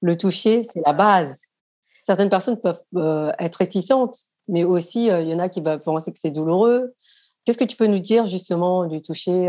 Le 0.03 0.17
toucher, 0.17 0.65
c'est 0.65 0.81
la 0.85 0.93
base. 0.93 1.53
Certaines 2.03 2.31
personnes 2.31 2.59
peuvent 2.61 2.83
être 3.39 3.57
réticentes, 3.57 4.27
mais 4.49 4.65
aussi, 4.65 5.07
il 5.07 5.29
y 5.29 5.35
en 5.35 5.39
a 5.39 5.49
qui 5.49 5.61
vont 5.61 5.79
penser 5.79 6.13
que 6.13 6.19
c'est 6.19 6.31
douloureux. 6.31 6.95
Qu'est-ce 7.45 7.59
que 7.59 7.65
tu 7.65 7.77
peux 7.77 7.87
nous 7.87 8.01
dire 8.01 8.27
justement 8.27 8.87
du 8.87 9.03
toucher 9.03 9.49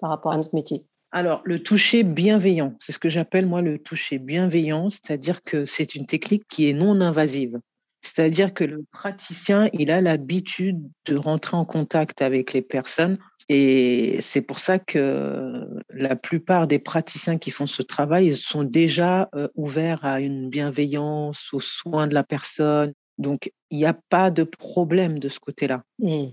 par 0.00 0.10
rapport 0.10 0.32
à 0.32 0.36
notre 0.36 0.54
métier? 0.54 0.86
Alors, 1.10 1.40
le 1.44 1.62
toucher 1.62 2.02
bienveillant, 2.02 2.74
c'est 2.80 2.92
ce 2.92 2.98
que 2.98 3.08
j'appelle 3.08 3.46
moi 3.46 3.62
le 3.62 3.78
toucher 3.78 4.18
bienveillant, 4.18 4.90
c'est-à-dire 4.90 5.42
que 5.42 5.64
c'est 5.64 5.94
une 5.94 6.04
technique 6.04 6.46
qui 6.48 6.68
est 6.68 6.74
non 6.74 7.00
invasive. 7.00 7.58
C'est-à-dire 8.00 8.54
que 8.54 8.64
le 8.64 8.84
praticien, 8.92 9.68
il 9.72 9.90
a 9.90 10.00
l'habitude 10.00 10.82
de 11.06 11.16
rentrer 11.16 11.56
en 11.56 11.64
contact 11.64 12.22
avec 12.22 12.52
les 12.52 12.62
personnes 12.62 13.18
et 13.48 14.20
c'est 14.20 14.42
pour 14.42 14.58
ça 14.58 14.78
que 14.78 15.66
la 15.90 16.16
plupart 16.16 16.66
des 16.66 16.78
praticiens 16.78 17.38
qui 17.38 17.50
font 17.50 17.66
ce 17.66 17.82
travail, 17.82 18.26
ils 18.26 18.36
sont 18.36 18.62
déjà 18.62 19.30
ouverts 19.54 20.04
à 20.04 20.20
une 20.20 20.50
bienveillance, 20.50 21.48
aux 21.54 21.60
soins 21.60 22.06
de 22.06 22.14
la 22.14 22.24
personne. 22.24 22.92
Donc, 23.16 23.50
il 23.70 23.78
n'y 23.78 23.86
a 23.86 23.98
pas 24.10 24.30
de 24.30 24.44
problème 24.44 25.18
de 25.18 25.28
ce 25.28 25.40
côté-là. 25.40 25.82
Mmh. 25.98 26.26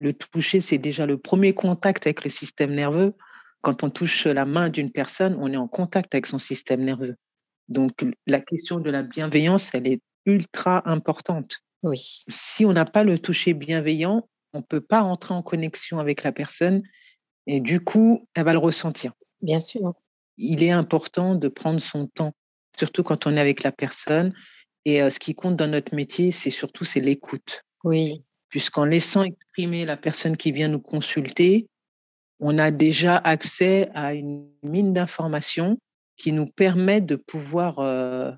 Le 0.00 0.12
toucher, 0.12 0.60
c'est 0.60 0.78
déjà 0.78 1.06
le 1.06 1.16
premier 1.16 1.54
contact 1.54 2.06
avec 2.06 2.22
le 2.22 2.30
système 2.30 2.72
nerveux. 2.74 3.14
Quand 3.62 3.82
on 3.82 3.90
touche 3.90 4.26
la 4.26 4.44
main 4.44 4.68
d'une 4.68 4.92
personne, 4.92 5.36
on 5.40 5.50
est 5.52 5.56
en 5.56 5.66
contact 5.66 6.14
avec 6.14 6.26
son 6.26 6.38
système 6.38 6.84
nerveux. 6.84 7.16
Donc, 7.68 8.04
la 8.26 8.40
question 8.40 8.78
de 8.78 8.90
la 8.90 9.02
bienveillance, 9.02 9.70
elle 9.74 9.88
est 9.88 10.00
ultra 10.28 10.88
importante. 10.88 11.58
Oui. 11.82 12.24
Si 12.28 12.64
on 12.64 12.72
n'a 12.72 12.84
pas 12.84 13.02
le 13.02 13.18
toucher 13.18 13.54
bienveillant, 13.54 14.28
on 14.52 14.58
ne 14.58 14.62
peut 14.62 14.80
pas 14.80 15.00
rentrer 15.00 15.34
en 15.34 15.42
connexion 15.42 15.98
avec 15.98 16.22
la 16.22 16.32
personne 16.32 16.82
et 17.46 17.60
du 17.60 17.80
coup, 17.80 18.28
elle 18.34 18.44
va 18.44 18.52
le 18.52 18.58
ressentir. 18.58 19.12
Bien 19.40 19.58
sûr. 19.58 19.94
Il 20.36 20.62
est 20.62 20.70
important 20.70 21.34
de 21.34 21.48
prendre 21.48 21.80
son 21.80 22.06
temps, 22.06 22.32
surtout 22.76 23.02
quand 23.02 23.26
on 23.26 23.36
est 23.36 23.40
avec 23.40 23.62
la 23.62 23.72
personne. 23.72 24.34
Et 24.84 25.02
euh, 25.02 25.10
ce 25.10 25.18
qui 25.18 25.34
compte 25.34 25.56
dans 25.56 25.70
notre 25.70 25.94
métier, 25.94 26.30
c'est 26.30 26.50
surtout 26.50 26.84
c'est 26.84 27.00
l'écoute. 27.00 27.64
Oui. 27.84 28.22
Puisqu'en 28.50 28.84
laissant 28.84 29.22
exprimer 29.22 29.84
la 29.84 29.96
personne 29.96 30.36
qui 30.36 30.52
vient 30.52 30.68
nous 30.68 30.80
consulter, 30.80 31.68
on 32.40 32.58
a 32.58 32.70
déjà 32.70 33.16
accès 33.16 33.90
à 33.94 34.14
une 34.14 34.48
mine 34.62 34.92
d'informations 34.92 35.78
qui 36.16 36.32
nous 36.32 36.46
permet 36.46 37.00
de 37.00 37.16
pouvoir, 37.16 37.78
euh, 37.78 38.30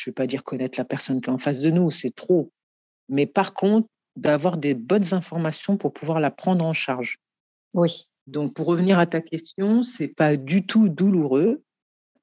je 0.00 0.08
ne 0.08 0.12
vais 0.12 0.14
pas 0.14 0.26
dire 0.26 0.44
connaître 0.44 0.78
la 0.80 0.86
personne 0.86 1.20
qui 1.20 1.28
est 1.28 1.32
en 1.32 1.38
face 1.38 1.60
de 1.60 1.68
nous, 1.68 1.90
c'est 1.90 2.14
trop, 2.14 2.50
mais 3.10 3.26
par 3.26 3.52
contre, 3.52 3.86
d'avoir 4.16 4.56
des 4.56 4.72
bonnes 4.72 5.12
informations 5.12 5.76
pour 5.76 5.92
pouvoir 5.92 6.20
la 6.20 6.30
prendre 6.30 6.64
en 6.64 6.72
charge. 6.72 7.18
Oui. 7.74 8.06
Donc, 8.26 8.54
pour 8.54 8.66
revenir 8.66 8.98
à 8.98 9.06
ta 9.06 9.20
question, 9.20 9.82
c'est 9.82 10.08
pas 10.08 10.36
du 10.36 10.64
tout 10.64 10.88
douloureux. 10.88 11.62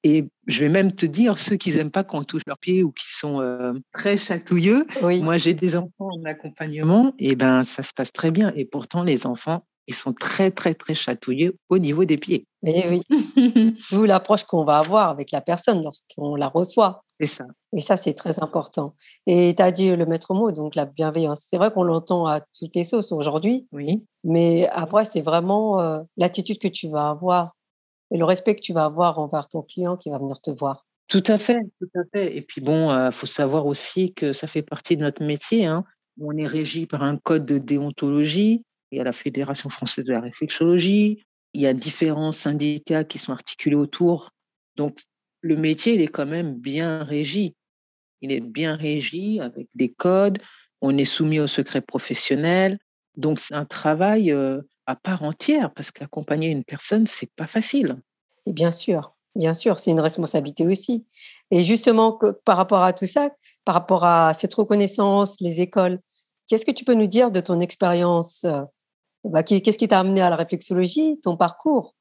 Et 0.03 0.25
je 0.47 0.61
vais 0.61 0.69
même 0.69 0.91
te 0.91 1.05
dire, 1.05 1.37
ceux 1.37 1.55
qui 1.55 1.75
n'aiment 1.75 1.91
pas 1.91 2.03
quand 2.03 2.19
on 2.19 2.23
touche 2.23 2.43
leurs 2.47 2.59
pieds 2.59 2.83
ou 2.83 2.91
qui 2.91 3.11
sont 3.11 3.41
euh, 3.41 3.73
très 3.93 4.17
chatouilleux, 4.17 4.85
moi 5.01 5.37
j'ai 5.37 5.53
des 5.53 5.75
enfants 5.75 6.09
en 6.11 6.23
accompagnement, 6.25 7.13
et 7.19 7.35
ben 7.35 7.63
ça 7.63 7.83
se 7.83 7.93
passe 7.93 8.11
très 8.11 8.31
bien. 8.31 8.53
Et 8.55 8.65
pourtant, 8.65 9.03
les 9.03 9.25
enfants 9.25 9.63
ils 9.87 9.95
sont 9.95 10.13
très, 10.13 10.51
très, 10.51 10.73
très 10.73 10.93
chatouilleux 10.93 11.57
au 11.69 11.79
niveau 11.79 12.05
des 12.05 12.17
pieds. 12.17 12.45
Et 12.63 12.83
eh 12.83 12.89
oui, 12.89 13.03
d'où 13.91 14.03
l'approche 14.03 14.43
qu'on 14.43 14.65
va 14.65 14.79
avoir 14.79 15.09
avec 15.09 15.31
la 15.31 15.41
personne 15.41 15.81
lorsqu'on 15.81 16.35
la 16.35 16.49
reçoit. 16.49 17.03
C'est 17.19 17.27
ça. 17.27 17.45
Et 17.77 17.81
ça, 17.81 17.95
c'est 17.95 18.13
très 18.13 18.41
important. 18.43 18.95
Et 19.25 19.53
tu 19.55 19.63
as 19.63 19.71
dit 19.71 19.95
le 19.95 20.05
maître 20.05 20.33
mot, 20.33 20.51
donc 20.51 20.75
la 20.75 20.85
bienveillance. 20.85 21.45
C'est 21.47 21.57
vrai 21.57 21.71
qu'on 21.71 21.83
l'entend 21.83 22.25
à 22.25 22.41
toutes 22.59 22.75
les 22.75 22.83
sauces 22.83 23.13
aujourd'hui. 23.13 23.67
Oui. 23.71 24.03
Mais 24.25 24.67
après, 24.69 25.05
c'est 25.05 25.21
vraiment 25.21 25.79
euh, 25.79 26.01
l'attitude 26.17 26.59
que 26.59 26.67
tu 26.67 26.89
vas 26.89 27.09
avoir 27.09 27.55
et 28.11 28.17
le 28.17 28.25
respect 28.25 28.55
que 28.55 28.61
tu 28.61 28.73
vas 28.73 28.85
avoir 28.85 29.19
envers 29.19 29.47
ton 29.47 29.61
client 29.61 29.95
qui 29.95 30.09
va 30.09 30.17
venir 30.17 30.41
te 30.41 30.51
voir. 30.51 30.85
Tout 31.07 31.23
à 31.27 31.37
fait, 31.37 31.61
tout 31.79 31.89
à 31.95 32.03
fait. 32.13 32.35
Et 32.35 32.41
puis 32.41 32.59
bon, 32.59 32.91
il 32.91 32.97
euh, 32.97 33.11
faut 33.11 33.27
savoir 33.27 33.65
aussi 33.65 34.13
que 34.13 34.33
ça 34.33 34.47
fait 34.47 34.61
partie 34.63 34.97
de 34.97 35.03
notre 35.03 35.23
métier. 35.23 35.65
Hein. 35.65 35.85
On 36.19 36.35
est 36.35 36.47
régi 36.47 36.85
par 36.85 37.03
un 37.03 37.15
code 37.15 37.45
de 37.45 37.59
déontologie 37.59 38.63
il 38.91 38.97
y 38.97 39.01
a 39.01 39.03
la 39.03 39.13
Fédération 39.13 39.69
française 39.69 40.05
de 40.05 40.13
la 40.13 40.21
réflexologie, 40.21 41.25
il 41.53 41.61
y 41.61 41.67
a 41.67 41.73
différents 41.73 42.31
syndicats 42.31 43.03
qui 43.03 43.17
sont 43.17 43.33
articulés 43.33 43.75
autour. 43.75 44.29
Donc, 44.75 44.99
le 45.41 45.55
métier, 45.55 45.93
il 45.93 46.01
est 46.01 46.07
quand 46.07 46.25
même 46.25 46.53
bien 46.53 47.03
régi. 47.03 47.55
Il 48.21 48.31
est 48.31 48.41
bien 48.41 48.75
régi 48.75 49.39
avec 49.39 49.67
des 49.75 49.89
codes. 49.89 50.39
On 50.81 50.97
est 50.97 51.05
soumis 51.05 51.39
au 51.39 51.47
secret 51.47 51.81
professionnel. 51.81 52.79
Donc, 53.15 53.39
c'est 53.39 53.55
un 53.55 53.65
travail 53.65 54.31
euh, 54.31 54.61
à 54.85 54.95
part 54.95 55.23
entière 55.23 55.71
parce 55.73 55.91
qu'accompagner 55.91 56.49
une 56.49 56.63
personne, 56.63 57.05
c'est 57.05 57.31
pas 57.35 57.47
facile. 57.47 57.97
Et 58.45 58.53
bien 58.53 58.71
sûr, 58.71 59.15
bien 59.35 59.53
sûr, 59.53 59.79
c'est 59.79 59.91
une 59.91 59.99
responsabilité 59.99 60.65
aussi. 60.65 61.05
Et 61.51 61.63
justement, 61.63 62.19
par 62.45 62.57
rapport 62.57 62.83
à 62.83 62.93
tout 62.93 63.07
ça, 63.07 63.31
par 63.65 63.75
rapport 63.75 64.05
à 64.05 64.33
cette 64.33 64.53
reconnaissance, 64.53 65.39
les 65.41 65.61
écoles, 65.61 65.99
qu'est-ce 66.47 66.65
que 66.65 66.71
tu 66.71 66.85
peux 66.85 66.93
nous 66.93 67.07
dire 67.07 67.31
de 67.31 67.41
ton 67.41 67.59
expérience 67.59 68.45
euh, 68.45 68.61
bah, 69.23 69.43
qu'est-ce 69.43 69.77
qui 69.77 69.87
t'a 69.87 69.99
amené 69.99 70.21
à 70.21 70.29
la 70.29 70.35
réflexologie, 70.35 71.19
ton 71.21 71.35
parcours? 71.37 71.95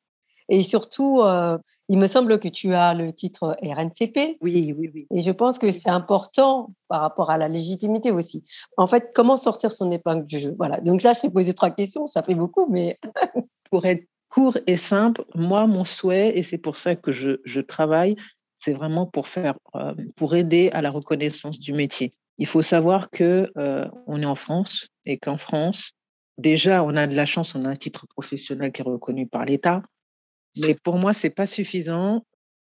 Et 0.49 0.63
surtout, 0.63 1.21
euh, 1.23 1.59
il 1.89 1.99
me 1.99 2.07
semble 2.07 2.39
que 2.39 2.49
tu 2.49 2.75
as 2.75 2.95
le 2.95 3.13
titre 3.13 3.57
RNCP. 3.63 4.39
Oui, 4.41 4.75
oui, 4.77 4.91
oui. 4.95 5.07
Et 5.15 5.23
je 5.23 5.31
pense 5.31 5.59
que 5.59 5.73
c'est 5.73 5.91
important 5.91 6.71
par 6.89 7.01
rapport 7.01 7.31
à 7.31 7.39
la 7.39 7.49
légitimité 7.49 8.11
aussi. 8.11 8.43
En 8.77 8.87
fait, 8.87 9.11
comment 9.15 9.37
sortir 9.37 9.73
son 9.73 9.91
épingle 9.91 10.27
du 10.27 10.39
jeu? 10.39 10.55
Voilà. 10.57 10.81
Donc 10.81 11.03
là, 11.03 11.13
je 11.13 11.23
t'ai 11.23 11.31
posé 11.31 11.55
trois 11.55 11.71
questions, 11.71 12.07
ça 12.07 12.23
fait 12.23 12.35
beaucoup, 12.35 12.67
mais. 12.71 12.99
pour 13.71 13.85
être 13.85 14.07
court 14.29 14.59
et 14.67 14.77
simple, 14.77 15.25
moi, 15.35 15.67
mon 15.67 15.85
souhait, 15.85 16.39
et 16.39 16.43
c'est 16.43 16.59
pour 16.59 16.77
ça 16.77 16.95
que 16.95 17.11
je, 17.11 17.41
je 17.45 17.61
travaille, 17.61 18.17
c'est 18.59 18.73
vraiment 18.73 19.07
pour 19.07 19.29
faire, 19.29 19.55
euh, 19.75 19.95
pour 20.17 20.35
aider 20.35 20.71
à 20.73 20.83
la 20.83 20.91
reconnaissance 20.91 21.59
du 21.59 21.73
métier. 21.73 22.11
Il 22.39 22.47
faut 22.47 22.63
savoir 22.63 23.11
que 23.11 23.51
euh, 23.57 23.87
on 24.07 24.21
est 24.23 24.27
en 24.27 24.35
France 24.35 24.89
et 25.05 25.19
qu'en 25.19 25.37
France, 25.37 25.93
déjà, 26.39 26.83
on 26.83 26.97
a 26.97 27.07
de 27.07 27.17
la 27.17 27.27
chance, 27.27 27.55
on 27.55 27.63
a 27.63 27.69
un 27.69 27.77
titre 27.77 28.07
professionnel 28.07 28.73
qui 28.73 28.83
est 28.83 28.85
reconnu 28.85 29.27
par 29.27 29.45
l'État. 29.45 29.83
Mais 30.59 30.75
pour 30.83 30.99
moi, 30.99 31.12
ce 31.12 31.27
n'est 31.27 31.33
pas 31.33 31.47
suffisant. 31.47 32.25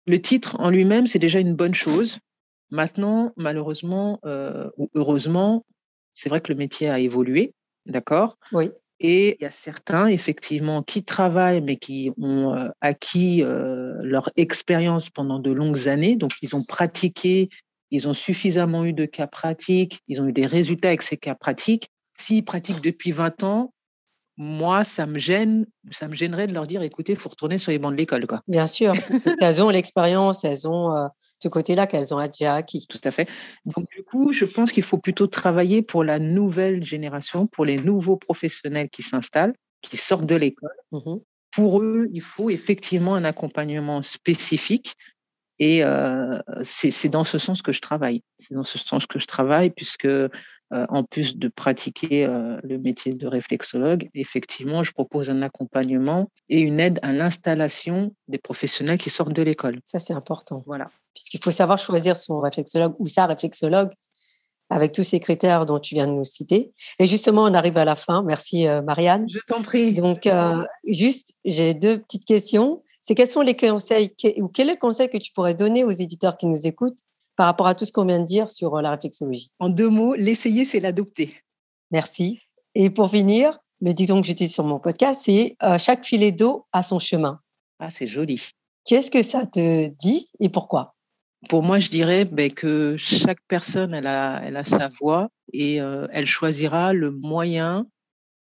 Le 0.06 0.20
titre 0.20 0.56
en 0.60 0.70
lui-même, 0.70 1.06
c'est 1.06 1.18
déjà 1.18 1.40
une 1.40 1.54
bonne 1.54 1.74
chose. 1.74 2.18
Maintenant, 2.70 3.32
malheureusement 3.36 4.20
ou 4.76 4.90
heureusement, 4.94 5.64
c'est 6.14 6.28
vrai 6.28 6.40
que 6.40 6.52
le 6.52 6.58
métier 6.58 6.88
a 6.88 6.98
évolué, 6.98 7.52
d'accord? 7.86 8.36
Oui. 8.52 8.70
Et 8.98 9.36
il 9.38 9.42
y 9.42 9.46
a 9.46 9.50
certains, 9.50 10.06
effectivement, 10.06 10.82
qui 10.82 11.04
travaillent, 11.04 11.60
mais 11.60 11.76
qui 11.76 12.10
ont 12.16 12.70
acquis 12.80 13.42
leur 13.44 14.30
expérience 14.36 15.10
pendant 15.10 15.38
de 15.38 15.50
longues 15.50 15.88
années. 15.88 16.16
Donc, 16.16 16.32
ils 16.40 16.56
ont 16.56 16.64
pratiqué, 16.64 17.50
ils 17.90 18.08
ont 18.08 18.14
suffisamment 18.14 18.84
eu 18.84 18.94
de 18.94 19.04
cas 19.04 19.26
pratiques, 19.26 20.00
ils 20.08 20.22
ont 20.22 20.26
eu 20.26 20.32
des 20.32 20.46
résultats 20.46 20.88
avec 20.88 21.02
ces 21.02 21.18
cas 21.18 21.34
pratiques. 21.34 21.88
S'ils 22.18 22.44
pratiquent 22.44 22.82
depuis 22.82 23.12
20 23.12 23.44
ans, 23.44 23.74
moi, 24.36 24.84
ça 24.84 25.06
me 25.06 25.18
gêne, 25.18 25.66
ça 25.90 26.08
me 26.08 26.14
gênerait 26.14 26.46
de 26.46 26.52
leur 26.52 26.66
dire, 26.66 26.82
écoutez, 26.82 27.12
il 27.12 27.18
faut 27.18 27.28
retourner 27.28 27.58
sur 27.58 27.72
les 27.72 27.78
bancs 27.78 27.92
de 27.92 27.96
l'école. 27.96 28.26
Quoi. 28.26 28.42
Bien 28.48 28.66
sûr, 28.66 28.90
parce 28.90 29.34
qu'elles 29.38 29.62
ont 29.62 29.70
l'expérience, 29.70 30.44
elles 30.44 30.68
ont 30.68 30.94
euh, 30.94 31.06
ce 31.42 31.48
côté-là 31.48 31.86
qu'elles 31.86 32.14
ont 32.14 32.24
déjà 32.24 32.54
acquis. 32.54 32.86
Tout 32.88 33.00
à 33.04 33.10
fait. 33.10 33.28
Donc, 33.64 33.88
du 33.90 34.04
coup, 34.04 34.32
je 34.32 34.44
pense 34.44 34.72
qu'il 34.72 34.82
faut 34.82 34.98
plutôt 34.98 35.26
travailler 35.26 35.82
pour 35.82 36.04
la 36.04 36.18
nouvelle 36.18 36.84
génération, 36.84 37.46
pour 37.46 37.64
les 37.64 37.78
nouveaux 37.78 38.16
professionnels 38.16 38.90
qui 38.90 39.02
s'installent, 39.02 39.54
qui 39.80 39.96
sortent 39.96 40.26
de 40.26 40.36
l'école. 40.36 40.76
Mmh 40.92 41.16
pour 41.56 41.80
eux, 41.80 42.08
il 42.12 42.20
faut 42.20 42.50
effectivement 42.50 43.14
un 43.14 43.24
accompagnement 43.24 44.02
spécifique 44.02 44.92
et 45.58 45.82
euh, 45.82 46.38
c'est 46.62 47.08
dans 47.08 47.24
ce 47.24 47.38
sens 47.38 47.62
que 47.62 47.72
je 47.72 47.80
travaille. 47.80 48.22
C'est 48.38 48.54
dans 48.54 48.62
ce 48.62 48.78
sens 48.78 49.06
que 49.06 49.18
je 49.18 49.26
travaille, 49.26 49.70
puisque 49.70 50.04
euh, 50.04 50.28
en 50.70 51.02
plus 51.02 51.36
de 51.36 51.48
pratiquer 51.48 52.26
euh, 52.26 52.58
le 52.62 52.78
métier 52.78 53.14
de 53.14 53.26
réflexologue, 53.26 54.08
effectivement, 54.14 54.82
je 54.82 54.92
propose 54.92 55.30
un 55.30 55.40
accompagnement 55.42 56.30
et 56.48 56.60
une 56.60 56.78
aide 56.78 56.98
à 57.02 57.12
l'installation 57.12 58.14
des 58.28 58.38
professionnels 58.38 58.98
qui 58.98 59.08
sortent 59.08 59.32
de 59.32 59.42
l'école. 59.42 59.80
Ça, 59.84 59.98
c'est 59.98 60.12
important. 60.12 60.62
Voilà. 60.66 60.90
Puisqu'il 61.14 61.42
faut 61.42 61.50
savoir 61.50 61.78
choisir 61.78 62.16
son 62.18 62.40
réflexologue 62.40 62.94
ou 62.98 63.06
sa 63.06 63.26
réflexologue 63.26 63.90
avec 64.68 64.92
tous 64.92 65.04
ces 65.04 65.20
critères 65.20 65.64
dont 65.64 65.78
tu 65.78 65.94
viens 65.94 66.08
de 66.08 66.12
nous 66.12 66.24
citer. 66.24 66.72
Et 66.98 67.06
justement, 67.06 67.44
on 67.44 67.54
arrive 67.54 67.78
à 67.78 67.84
la 67.84 67.94
fin. 67.94 68.24
Merci, 68.24 68.66
Marianne. 68.84 69.24
Je 69.30 69.38
t'en 69.46 69.62
prie. 69.62 69.94
Donc, 69.94 70.28
juste, 70.84 71.34
j'ai 71.44 71.72
deux 71.72 72.00
petites 72.00 72.24
questions. 72.24 72.82
C'est 73.06 73.14
quels 73.14 73.28
sont 73.28 73.42
les 73.42 73.54
conseils 73.54 74.12
ou 74.38 74.48
quel 74.48 74.68
est 74.68 74.72
le 74.72 74.78
conseil 74.80 75.08
que 75.08 75.16
tu 75.16 75.30
pourrais 75.30 75.54
donner 75.54 75.84
aux 75.84 75.92
éditeurs 75.92 76.36
qui 76.36 76.46
nous 76.46 76.66
écoutent 76.66 76.98
par 77.36 77.46
rapport 77.46 77.68
à 77.68 77.76
tout 77.76 77.84
ce 77.84 77.92
qu'on 77.92 78.04
vient 78.04 78.18
de 78.18 78.24
dire 78.24 78.50
sur 78.50 78.74
euh, 78.74 78.82
la 78.82 78.90
réflexologie? 78.90 79.52
En 79.60 79.68
deux 79.68 79.88
mots, 79.88 80.16
l'essayer, 80.16 80.64
c'est 80.64 80.80
l'adopter. 80.80 81.32
Merci. 81.92 82.42
Et 82.74 82.90
pour 82.90 83.10
finir, 83.10 83.60
le 83.80 83.94
dicton 83.94 84.20
que 84.20 84.26
j'utilise 84.26 84.52
sur 84.52 84.64
mon 84.64 84.80
podcast, 84.80 85.22
c'est 85.24 85.56
euh, 85.62 85.78
chaque 85.78 86.04
filet 86.04 86.32
d'eau 86.32 86.66
a 86.72 86.82
son 86.82 86.98
chemin. 86.98 87.38
Ah, 87.78 87.90
c'est 87.90 88.08
joli. 88.08 88.50
Qu'est-ce 88.84 89.12
que 89.12 89.22
ça 89.22 89.46
te 89.46 89.86
dit 89.86 90.28
et 90.40 90.48
pourquoi? 90.48 90.96
Pour 91.48 91.62
moi, 91.62 91.78
je 91.78 91.90
dirais 91.90 92.24
ben, 92.24 92.50
que 92.50 92.96
chaque 92.96 93.38
personne, 93.46 93.94
elle 93.94 94.08
a, 94.08 94.40
elle 94.42 94.56
a 94.56 94.64
sa 94.64 94.88
voix 94.88 95.28
et 95.52 95.80
euh, 95.80 96.08
elle 96.10 96.26
choisira 96.26 96.92
le 96.92 97.12
moyen, 97.12 97.86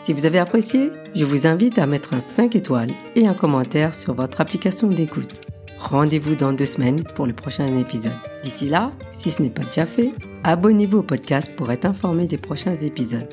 Si 0.01 0.13
vous 0.13 0.25
avez 0.25 0.39
apprécié, 0.39 0.89
je 1.15 1.25
vous 1.25 1.47
invite 1.47 1.79
à 1.79 1.85
mettre 1.85 2.13
un 2.13 2.19
5 2.19 2.55
étoiles 2.55 2.89
et 3.15 3.27
un 3.27 3.33
commentaire 3.33 3.93
sur 3.93 4.13
votre 4.13 4.41
application 4.41 4.87
d'écoute. 4.87 5.33
Rendez-vous 5.79 6.35
dans 6.35 6.53
deux 6.53 6.65
semaines 6.65 7.03
pour 7.03 7.25
le 7.25 7.33
prochain 7.33 7.67
épisode. 7.77 8.11
D'ici 8.43 8.67
là, 8.67 8.91
si 9.11 9.31
ce 9.31 9.41
n'est 9.41 9.49
pas 9.49 9.63
déjà 9.63 9.85
fait, 9.85 10.11
abonnez-vous 10.43 10.99
au 10.99 11.03
podcast 11.03 11.51
pour 11.55 11.71
être 11.71 11.85
informé 11.85 12.25
des 12.25 12.37
prochains 12.37 12.75
épisodes. 12.75 13.27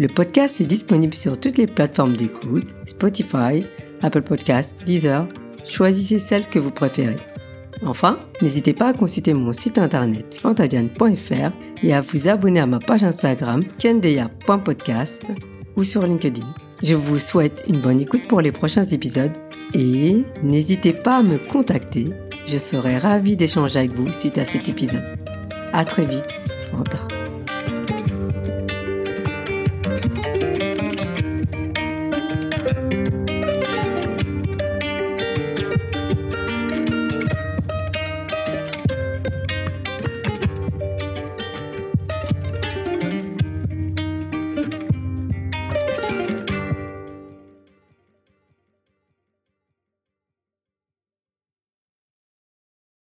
Le 0.00 0.08
podcast 0.08 0.62
est 0.62 0.66
disponible 0.66 1.12
sur 1.12 1.38
toutes 1.38 1.58
les 1.58 1.66
plateformes 1.66 2.16
d'écoute, 2.16 2.68
Spotify, 2.86 3.62
Apple 4.00 4.22
Podcasts, 4.22 4.74
Deezer. 4.86 5.28
Choisissez 5.66 6.18
celle 6.18 6.46
que 6.46 6.58
vous 6.58 6.70
préférez. 6.70 7.16
Enfin, 7.84 8.16
n'hésitez 8.40 8.72
pas 8.72 8.88
à 8.88 8.92
consulter 8.94 9.34
mon 9.34 9.52
site 9.52 9.76
internet 9.76 10.36
fantadiane.fr 10.36 11.52
et 11.82 11.92
à 11.92 12.00
vous 12.00 12.28
abonner 12.28 12.60
à 12.60 12.66
ma 12.66 12.78
page 12.78 13.04
Instagram 13.04 13.60
kendeya.podcast 13.78 15.32
ou 15.76 15.84
sur 15.84 16.06
LinkedIn. 16.06 16.46
Je 16.82 16.94
vous 16.94 17.18
souhaite 17.18 17.62
une 17.68 17.76
bonne 17.76 18.00
écoute 18.00 18.26
pour 18.26 18.40
les 18.40 18.52
prochains 18.52 18.86
épisodes 18.86 19.36
et 19.74 20.24
n'hésitez 20.42 20.94
pas 20.94 21.18
à 21.18 21.22
me 21.22 21.36
contacter. 21.36 22.06
Je 22.46 22.56
serai 22.56 22.96
ravie 22.96 23.36
d'échanger 23.36 23.80
avec 23.80 23.90
vous 23.90 24.10
suite 24.10 24.38
à 24.38 24.46
cet 24.46 24.66
épisode. 24.66 25.04
À 25.74 25.84
très 25.84 26.06
vite. 26.06 26.40